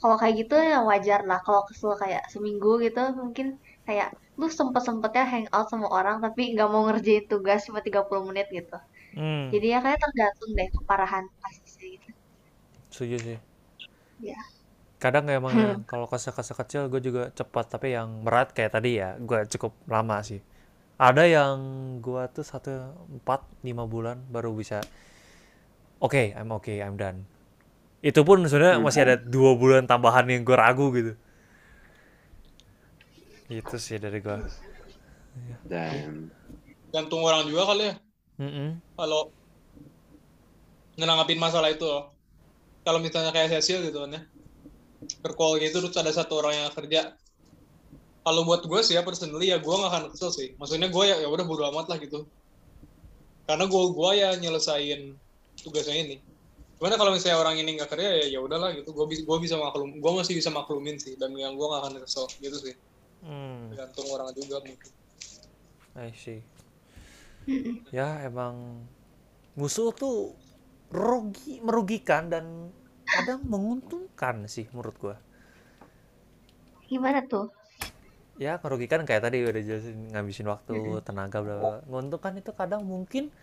Kalau 0.00 0.16
kayak 0.20 0.34
gitu 0.42 0.54
ya 0.72 0.78
wajar 0.90 1.20
lah 1.30 1.38
kalau 1.46 1.62
kesel 1.68 1.92
kayak 2.02 2.22
seminggu 2.32 2.70
gitu 2.86 3.00
mungkin 3.22 3.46
kayak 3.88 4.08
lu 4.40 4.46
sempet-sempetnya 4.58 5.24
hangout 5.32 5.66
sama 5.72 5.88
orang 5.98 6.16
tapi 6.24 6.40
nggak 6.54 6.68
mau 6.72 6.82
ngerjain 6.88 7.24
tugas 7.32 7.60
cuma 7.68 7.80
30 7.86 8.24
menit 8.30 8.46
gitu. 8.58 8.76
Hmm, 9.14 9.50
jadi 9.52 9.66
ya 9.74 9.78
kayak 9.84 10.00
tergantung 10.04 10.50
deh 10.58 10.68
keparahan 10.76 11.24
kasusnya 11.42 11.86
gitu. 11.94 12.08
Setuju 12.90 13.16
sih. 13.20 13.38
ya. 14.18 14.36
Kadang 15.02 15.26
emang 15.30 15.54
ya, 15.54 15.78
kalau 15.90 16.06
kesel-kesel 16.10 16.56
kecil 16.60 16.82
gue 16.92 16.98
juga 17.08 17.22
cepat, 17.38 17.64
tapi 17.74 17.94
yang 17.96 18.08
berat 18.26 18.48
kayak 18.56 18.72
tadi 18.76 18.90
ya, 19.02 19.14
gue 19.28 19.38
cukup 19.52 19.72
lama 19.94 20.16
sih. 20.28 20.40
Ada 20.98 21.24
yang 21.30 21.56
gue 22.02 22.22
tuh 22.34 22.42
satu 22.42 22.72
empat 23.06 23.40
lima 23.62 23.86
bulan 23.86 24.18
baru 24.34 24.50
bisa. 24.54 24.82
Oke, 25.98 26.30
I'm 26.38 26.50
okay, 26.54 26.78
I'm 26.78 26.94
done. 26.94 27.26
Itu 28.02 28.22
pun 28.22 28.44
sebenarnya 28.46 28.78
masih 28.82 29.00
ada 29.06 29.16
dua 29.18 29.58
bulan 29.58 29.86
tambahan 29.90 30.26
yang 30.30 30.42
gue 30.46 30.56
ragu 30.56 30.90
gitu. 30.94 31.12
Itu 33.48 33.76
sih 33.80 33.96
dari 33.98 34.20
gue. 34.20 34.38
Dan 35.72 36.30
gantung 36.94 37.22
orang 37.28 37.42
juga 37.50 37.62
kali 37.70 37.82
ya 37.90 37.94
Mm-mm. 38.40 38.80
kalau 38.96 39.32
ngenanggapin 40.98 41.38
masalah 41.44 41.70
itu 41.74 41.84
loh. 41.90 42.02
Kalau 42.86 42.98
misalnya 43.04 43.32
kayak 43.36 43.50
Cecil 43.52 43.78
gitu 43.88 43.98
kan 44.04 44.10
ya, 44.16 44.22
bercall 45.24 45.52
gitu 45.64 45.76
terus 45.82 45.96
ada 46.02 46.12
satu 46.18 46.32
orang 46.40 46.54
yang 46.58 46.70
kerja. 46.78 47.00
Kalau 48.28 48.44
buat 48.44 48.60
gue 48.60 48.80
sih 48.84 48.92
ya 48.92 49.00
personally 49.00 49.48
ya 49.48 49.56
gue 49.56 49.72
gak 49.72 49.88
akan 49.88 50.12
kesel 50.12 50.28
sih. 50.28 50.52
Maksudnya 50.60 50.92
gue 50.92 51.04
ya 51.08 51.16
ya 51.24 51.32
udah 51.32 51.48
bodo 51.48 51.64
amat 51.72 51.88
lah 51.88 51.96
gitu. 51.96 52.28
Karena 53.48 53.64
gue 53.64 53.82
gua 53.96 54.12
ya 54.12 54.36
nyelesain 54.36 55.16
tugasnya 55.64 55.96
ini. 55.96 56.20
Gimana 56.76 57.00
kalau 57.00 57.16
misalnya 57.16 57.40
orang 57.40 57.56
ini 57.56 57.80
nggak 57.80 57.88
kerja 57.88 58.20
ya 58.20 58.26
ya 58.36 58.38
udahlah 58.44 58.76
gitu. 58.76 58.92
Gue 58.92 59.08
bisa 59.08 59.24
gue 59.24 59.38
bisa 59.40 59.56
maklum, 59.56 59.96
gue 59.96 60.12
masih 60.12 60.36
bisa 60.36 60.52
maklumin 60.52 61.00
sih. 61.00 61.16
Dan 61.16 61.32
yang 61.40 61.56
gue 61.56 61.64
gak 61.64 61.80
akan 61.88 62.04
kesel 62.04 62.28
gitu 62.44 62.60
sih. 62.60 62.76
Hmm, 63.24 63.72
Tergantung 63.72 64.12
orang 64.12 64.28
juga 64.36 64.60
mungkin. 64.60 64.92
I 65.96 66.12
see. 66.12 66.44
Ya 67.88 68.28
emang 68.28 68.84
musuh 69.56 69.88
tuh 69.96 70.36
rugi, 70.92 71.64
merugikan 71.64 72.28
dan 72.28 72.68
kadang 73.08 73.40
menguntungkan 73.48 74.44
sih 74.44 74.68
menurut 74.76 74.96
gua. 75.00 75.16
Gimana 76.92 77.24
tuh? 77.24 77.48
Ya 78.38 78.62
merugikan 78.62 79.02
kayak 79.02 79.26
tadi 79.26 79.42
udah 79.42 79.58
jelasin 79.58 80.14
ngabisin 80.14 80.46
waktu, 80.46 81.02
tenaga, 81.02 81.42
bla 81.42 81.54
bla. 81.58 81.62
bla. 81.62 81.78
Menguntungkan 81.90 82.38
itu 82.38 82.54
kadang 82.54 82.86
mungkin 82.86 83.34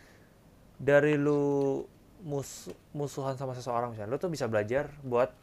dari 0.79 1.19
lu 1.19 1.83
mus 2.23 2.71
musuhan 2.95 3.35
sama 3.35 3.51
seseorang 3.51 3.91
misalnya, 3.91 4.15
lu 4.15 4.17
tuh 4.17 4.31
bisa 4.31 4.47
belajar 4.47 4.87
buat 5.03 5.35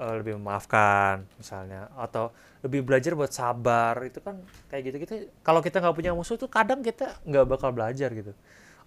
eh, 0.00 0.14
lebih 0.24 0.40
memaafkan 0.40 1.28
misalnya, 1.36 1.92
atau 2.00 2.32
lebih 2.64 2.80
belajar 2.80 3.12
buat 3.12 3.28
sabar. 3.28 4.00
Itu 4.08 4.24
kan 4.24 4.40
kayak 4.72 4.82
gitu-gitu. 4.88 5.28
Kalau 5.44 5.60
kita 5.60 5.84
nggak 5.84 5.92
punya 5.92 6.16
musuh 6.16 6.40
tuh 6.40 6.48
kadang 6.48 6.80
kita 6.80 7.12
nggak 7.28 7.44
bakal 7.44 7.76
belajar 7.76 8.08
gitu. 8.16 8.32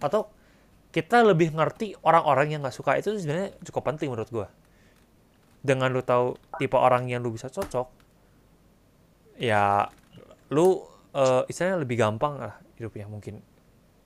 Atau 0.02 0.26
kita 0.90 1.22
lebih 1.22 1.54
ngerti 1.54 1.94
orang-orang 2.02 2.58
yang 2.58 2.60
nggak 2.66 2.74
suka 2.74 2.98
itu 2.98 3.14
sebenarnya 3.14 3.54
cukup 3.70 3.94
penting 3.94 4.10
menurut 4.10 4.28
gua. 4.34 4.50
Dengan 5.62 5.94
lu 5.94 6.02
tahu 6.02 6.34
tipe 6.58 6.74
orang 6.74 7.06
yang 7.06 7.22
lu 7.22 7.30
bisa 7.30 7.46
cocok, 7.46 8.01
ya 9.38 9.88
lu 10.52 10.84
eh, 11.16 11.42
istilahnya 11.48 11.80
lebih 11.82 11.96
gampang 12.00 12.38
lah 12.40 12.54
hidupnya 12.76 13.06
mungkin 13.08 13.40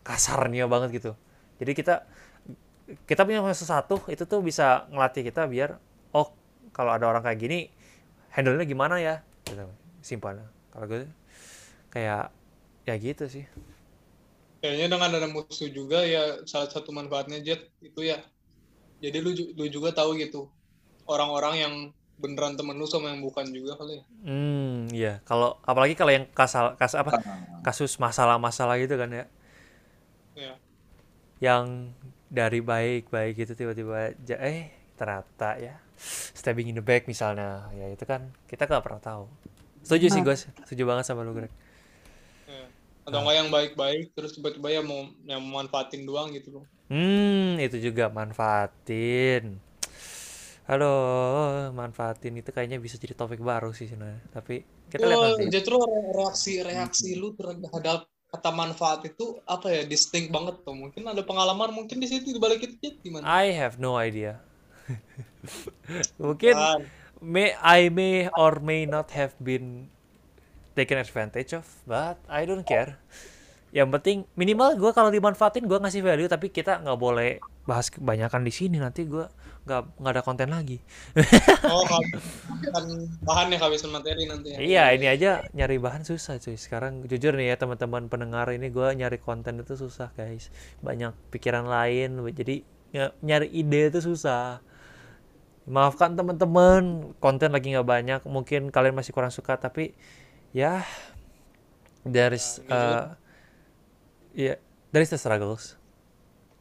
kasarnya 0.07 0.71
banget 0.71 1.03
gitu. 1.03 1.13
Jadi 1.59 1.73
kita 1.73 2.05
kita 3.09 3.27
punya 3.27 3.43
sesuatu 3.51 3.99
itu 4.07 4.23
tuh 4.31 4.41
bisa 4.43 4.87
ngelatih 4.95 5.27
kita 5.27 5.51
biar 5.51 5.79
oh 6.15 6.31
kalau 6.71 6.95
ada 6.95 7.11
orang 7.11 7.23
kayak 7.27 7.39
gini 7.43 7.59
handle-nya 8.31 8.63
gimana 8.63 9.03
ya 9.03 9.15
gitu 9.43 9.67
simpelnya 10.07 10.47
kalau 10.71 10.87
gue 10.87 11.03
kayak 11.91 12.31
ya 12.87 12.95
gitu 12.95 13.27
sih 13.27 13.43
Kayaknya 14.63 14.87
dengan 14.99 15.11
ada 15.15 15.29
musuh 15.31 15.69
juga 15.71 16.03
ya 16.03 16.43
salah 16.49 16.67
satu 16.67 16.91
manfaatnya 16.91 17.39
Jet 17.45 17.71
itu 17.85 18.03
ya. 18.03 18.19
Jadi 18.99 19.19
lu, 19.21 19.31
lu 19.55 19.65
juga 19.69 19.93
tahu 19.93 20.17
gitu 20.17 20.49
orang-orang 21.07 21.55
yang 21.61 21.75
beneran 22.17 22.55
temen 22.55 22.75
lu 22.75 22.85
sama 22.85 23.13
yang 23.13 23.21
bukan 23.21 23.45
juga 23.47 23.77
kali 23.77 23.93
ya. 23.95 24.05
hmm 24.23 24.77
iya 24.91 25.13
kalau 25.23 25.61
apalagi 25.63 25.93
kalau 25.93 26.11
yang 26.11 26.25
kasal 26.31 26.73
kas 26.75 26.93
apa 26.93 27.21
kasus 27.61 27.97
masalah-masalah 27.97 28.77
gitu 28.77 28.95
kan 28.95 29.11
ya 29.11 29.25
Ya. 30.33 30.53
yang 31.39 31.97
dari 32.29 32.61
baik-baik 32.61 33.37
gitu 33.39 33.53
tiba-tiba 33.55 34.13
ja- 34.21 34.37
eh 34.39 34.69
ternyata 34.93 35.57
ya 35.57 35.81
stabbing 36.33 36.69
in 36.69 36.77
the 36.77 36.85
back 36.85 37.05
misalnya 37.05 37.69
ya 37.73 37.89
itu 37.89 38.05
kan 38.05 38.33
kita 38.45 38.65
nggak 38.65 38.81
pernah 38.81 39.01
tahu 39.01 39.25
setuju 39.81 40.07
sih 40.11 40.21
gue 40.21 40.37
setuju 40.37 40.83
banget 40.85 41.05
sama 41.05 41.21
lu 41.21 41.33
Greg 41.33 41.53
Ya. 42.47 42.63
Atau 43.03 43.23
enggak 43.23 43.37
yang 43.37 43.49
baik-baik 43.49 44.13
terus 44.13 44.35
tiba-tiba 44.35 44.69
ya 44.69 44.79
mau 44.81 45.03
yang 45.23 45.39
memanfaatin 45.39 46.03
doang 46.03 46.31
gitu 46.31 46.55
loh. 46.55 46.65
Hmm, 46.87 47.55
itu 47.57 47.79
juga 47.81 48.07
manfaatin. 48.07 49.59
Halo, 50.67 50.91
manfaatin 51.79 52.43
itu 52.43 52.51
kayaknya 52.51 52.79
bisa 52.83 52.99
jadi 52.99 53.15
topik 53.15 53.39
baru 53.39 53.71
sih 53.71 53.87
sebenarnya. 53.87 54.19
Tapi 54.35 54.55
kita 54.91 55.05
lihat 55.07 55.21
Oh, 55.23 55.27
nanti. 55.39 55.47
justru 55.55 55.77
reaksi-reaksi 56.19 57.15
lu 57.21 57.29
terhadap 57.39 58.11
kata 58.27 58.51
manfaat 58.51 59.07
itu 59.07 59.39
apa 59.47 59.67
ya 59.71 59.83
distinct 59.87 60.35
banget 60.35 60.59
tuh. 60.67 60.75
Mungkin 60.75 61.07
ada 61.07 61.23
pengalaman 61.23 61.71
mungkin 61.71 62.03
di 62.03 62.11
situ 62.11 62.35
di 62.35 62.41
balik 62.43 62.67
itu 62.67 62.99
gimana? 62.99 63.23
I 63.23 63.55
have 63.55 63.79
no 63.79 63.95
idea. 63.95 64.43
Mungkin 66.23 66.55
may 67.23 67.55
I 67.63 67.89
may 67.91 68.27
or 68.35 68.59
may 68.59 68.87
not 68.87 69.15
have 69.15 69.39
been 69.39 69.87
taken 70.75 70.99
advantage 70.99 71.55
of, 71.55 71.67
but 71.87 72.19
I 72.27 72.43
don't 72.45 72.67
care. 72.67 72.99
Yang 73.75 73.89
penting 73.99 74.19
minimal 74.39 74.79
gue 74.79 74.91
kalau 74.95 75.11
dimanfaatin 75.11 75.67
gue 75.67 75.79
ngasih 75.79 76.01
value, 76.01 76.31
tapi 76.31 76.49
kita 76.55 76.81
nggak 76.81 76.99
boleh 76.99 77.43
bahas 77.67 77.91
kebanyakan 77.91 78.47
di 78.47 78.53
sini 78.55 78.79
nanti 78.79 79.05
gue 79.05 79.27
nggak 79.67 79.99
nggak 79.99 80.13
ada 80.15 80.23
konten 80.23 80.49
lagi. 80.55 80.79
Oh, 81.67 81.83
bahan 83.27 83.51
ya 83.51 83.59
kehabisan 83.59 83.91
materi 83.91 84.23
nanti 84.31 84.55
ya. 84.55 84.59
Iya, 84.63 84.85
ini 84.95 85.07
aja 85.11 85.31
nyari 85.51 85.77
bahan 85.83 86.07
susah 86.07 86.39
cuy. 86.39 86.55
Sekarang 86.55 87.03
jujur 87.05 87.35
nih 87.35 87.53
ya 87.53 87.57
teman-teman 87.59 88.07
pendengar 88.07 88.47
ini 88.55 88.71
gue 88.71 88.87
nyari 88.95 89.19
konten 89.19 89.59
itu 89.61 89.75
susah 89.75 90.15
guys. 90.15 90.49
Banyak 90.81 91.13
pikiran 91.35 91.67
lain, 91.67 92.23
jadi 92.33 92.63
ny- 92.95 93.15
nyari 93.27 93.51
ide 93.51 93.91
itu 93.91 94.01
susah. 94.01 94.63
Maafkan 95.67 96.15
teman-teman, 96.15 97.11
konten 97.19 97.51
lagi 97.51 97.75
nggak 97.75 97.89
banyak. 97.89 98.21
Mungkin 98.31 98.71
kalian 98.71 98.95
masih 98.95 99.11
kurang 99.11 99.35
suka, 99.35 99.59
tapi 99.59 99.99
ya 100.55 100.87
there 102.07 102.31
is 102.31 102.63
Ya, 104.37 104.53
uh, 104.53 104.53
ya 104.53 104.55
there 104.93 105.01
is 105.01 105.09
the 105.09 105.17
struggles. 105.17 105.81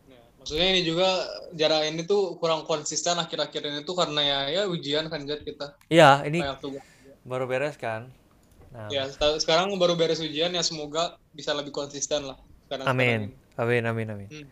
Ya, 0.07 0.23
Maksudnya 0.39 0.67
ini 0.71 0.81
juga 0.87 1.07
jarak 1.51 1.91
ini 1.91 2.07
tuh 2.07 2.39
kurang 2.39 2.63
konsisten 2.63 3.19
akhir-akhir 3.19 3.61
ini 3.67 3.79
tuh 3.83 3.99
karena 3.99 4.21
ya 4.23 4.39
ya 4.47 4.61
ujian 4.71 5.11
kan 5.11 5.27
Jet 5.27 5.43
kita 5.43 5.75
Iya, 5.91 6.23
ini 6.23 6.39
banyak 6.39 6.59
tugas. 6.63 6.85
baru 7.27 7.45
beres 7.51 7.75
kan. 7.75 8.07
Nah, 8.71 8.87
Ya 8.87 9.07
sekarang 9.11 9.75
baru 9.75 9.99
beres 9.99 10.23
ujian 10.23 10.55
ya 10.55 10.63
semoga 10.63 11.19
bisa 11.35 11.51
lebih 11.51 11.75
konsisten 11.75 12.31
lah 12.31 12.39
sekarang. 12.67 12.85
Amin. 12.87 13.19
Amin, 13.55 13.83
amin, 13.87 14.07
amin. 14.11 14.29
Hmm. 14.31 14.47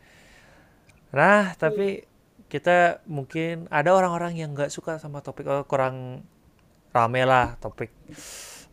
Nah, 1.12 1.54
tapi 1.60 2.08
kita 2.48 3.04
mungkin 3.10 3.68
ada 3.68 3.92
orang-orang 3.92 4.38
yang 4.38 4.56
nggak 4.56 4.72
suka 4.72 5.02
sama 5.02 5.20
topik 5.26 5.50
oh, 5.50 5.66
kurang 5.68 6.24
rame 6.94 7.22
lah 7.26 7.58
topik 7.60 7.92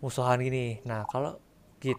musuhan 0.05 0.39
gini. 0.41 0.79
Nah, 0.87 1.09
kalau 1.09 1.41
git 1.83 1.99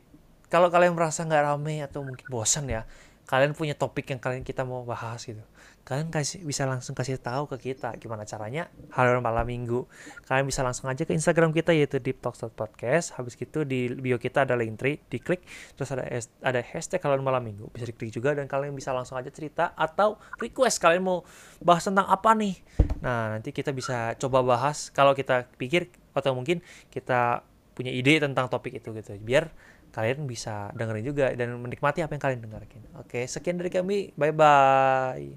kalau 0.52 0.68
kalian 0.68 0.94
merasa 0.94 1.24
nggak 1.24 1.44
rame 1.48 1.80
atau 1.80 2.04
mungkin 2.04 2.28
bosan 2.28 2.68
ya, 2.68 2.84
kalian 3.32 3.56
punya 3.56 3.72
topik 3.72 4.12
yang 4.12 4.20
kalian 4.20 4.44
kita 4.44 4.68
mau 4.68 4.84
bahas 4.84 5.24
gitu. 5.24 5.40
Kalian 5.82 6.14
kasih 6.14 6.46
bisa 6.46 6.68
langsung 6.70 6.94
kasih 6.94 7.18
tahu 7.18 7.50
ke 7.50 7.74
kita 7.74 7.98
gimana 7.98 8.22
caranya 8.28 8.70
hal 8.94 9.18
malam 9.24 9.48
minggu. 9.48 9.90
Kalian 10.30 10.46
bisa 10.46 10.62
langsung 10.62 10.92
aja 10.92 11.08
ke 11.08 11.16
Instagram 11.16 11.56
kita 11.56 11.74
yaitu 11.74 11.98
deeptalks.podcast. 11.98 13.18
Habis 13.18 13.40
gitu 13.40 13.66
di 13.66 13.90
bio 13.96 14.22
kita 14.22 14.46
ada 14.46 14.54
link 14.54 14.78
tree, 14.78 15.02
diklik 15.10 15.42
terus 15.74 15.90
ada 15.90 16.06
ada 16.44 16.60
hashtag 16.62 17.02
kalian 17.02 17.26
malam 17.26 17.42
minggu. 17.42 17.72
Bisa 17.72 17.88
diklik 17.90 18.14
juga 18.14 18.36
dan 18.38 18.46
kalian 18.46 18.76
bisa 18.76 18.94
langsung 18.94 19.18
aja 19.18 19.32
cerita 19.34 19.74
atau 19.74 20.22
request 20.38 20.78
kalian 20.78 21.02
mau 21.02 21.26
bahas 21.64 21.88
tentang 21.88 22.06
apa 22.12 22.36
nih. 22.38 22.60
Nah, 23.02 23.40
nanti 23.40 23.50
kita 23.50 23.74
bisa 23.74 24.14
coba 24.22 24.46
bahas 24.46 24.94
kalau 24.94 25.18
kita 25.18 25.50
pikir 25.58 25.90
atau 26.14 26.38
mungkin 26.38 26.60
kita 26.94 27.42
punya 27.74 27.90
ide 27.90 28.22
tentang 28.22 28.52
topik 28.52 28.78
itu 28.78 28.94
gitu. 28.94 29.18
Biar 29.18 29.50
kalian 29.92 30.28
bisa 30.28 30.72
dengerin 30.76 31.06
juga 31.06 31.26
dan 31.36 31.56
menikmati 31.60 32.00
apa 32.04 32.12
yang 32.16 32.24
kalian 32.24 32.42
dengarkan. 32.44 32.82
Oke, 33.00 33.28
sekian 33.28 33.60
dari 33.60 33.72
kami. 33.72 34.12
Bye 34.16 34.34
bye. 34.36 35.28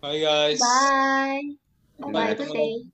Bye 0.00 0.20
guys. 0.20 0.60
Bye. 0.60 1.42
Bye 1.98 2.12
Bye, 2.12 2.12
bye 2.12 2.34
today. 2.34 2.88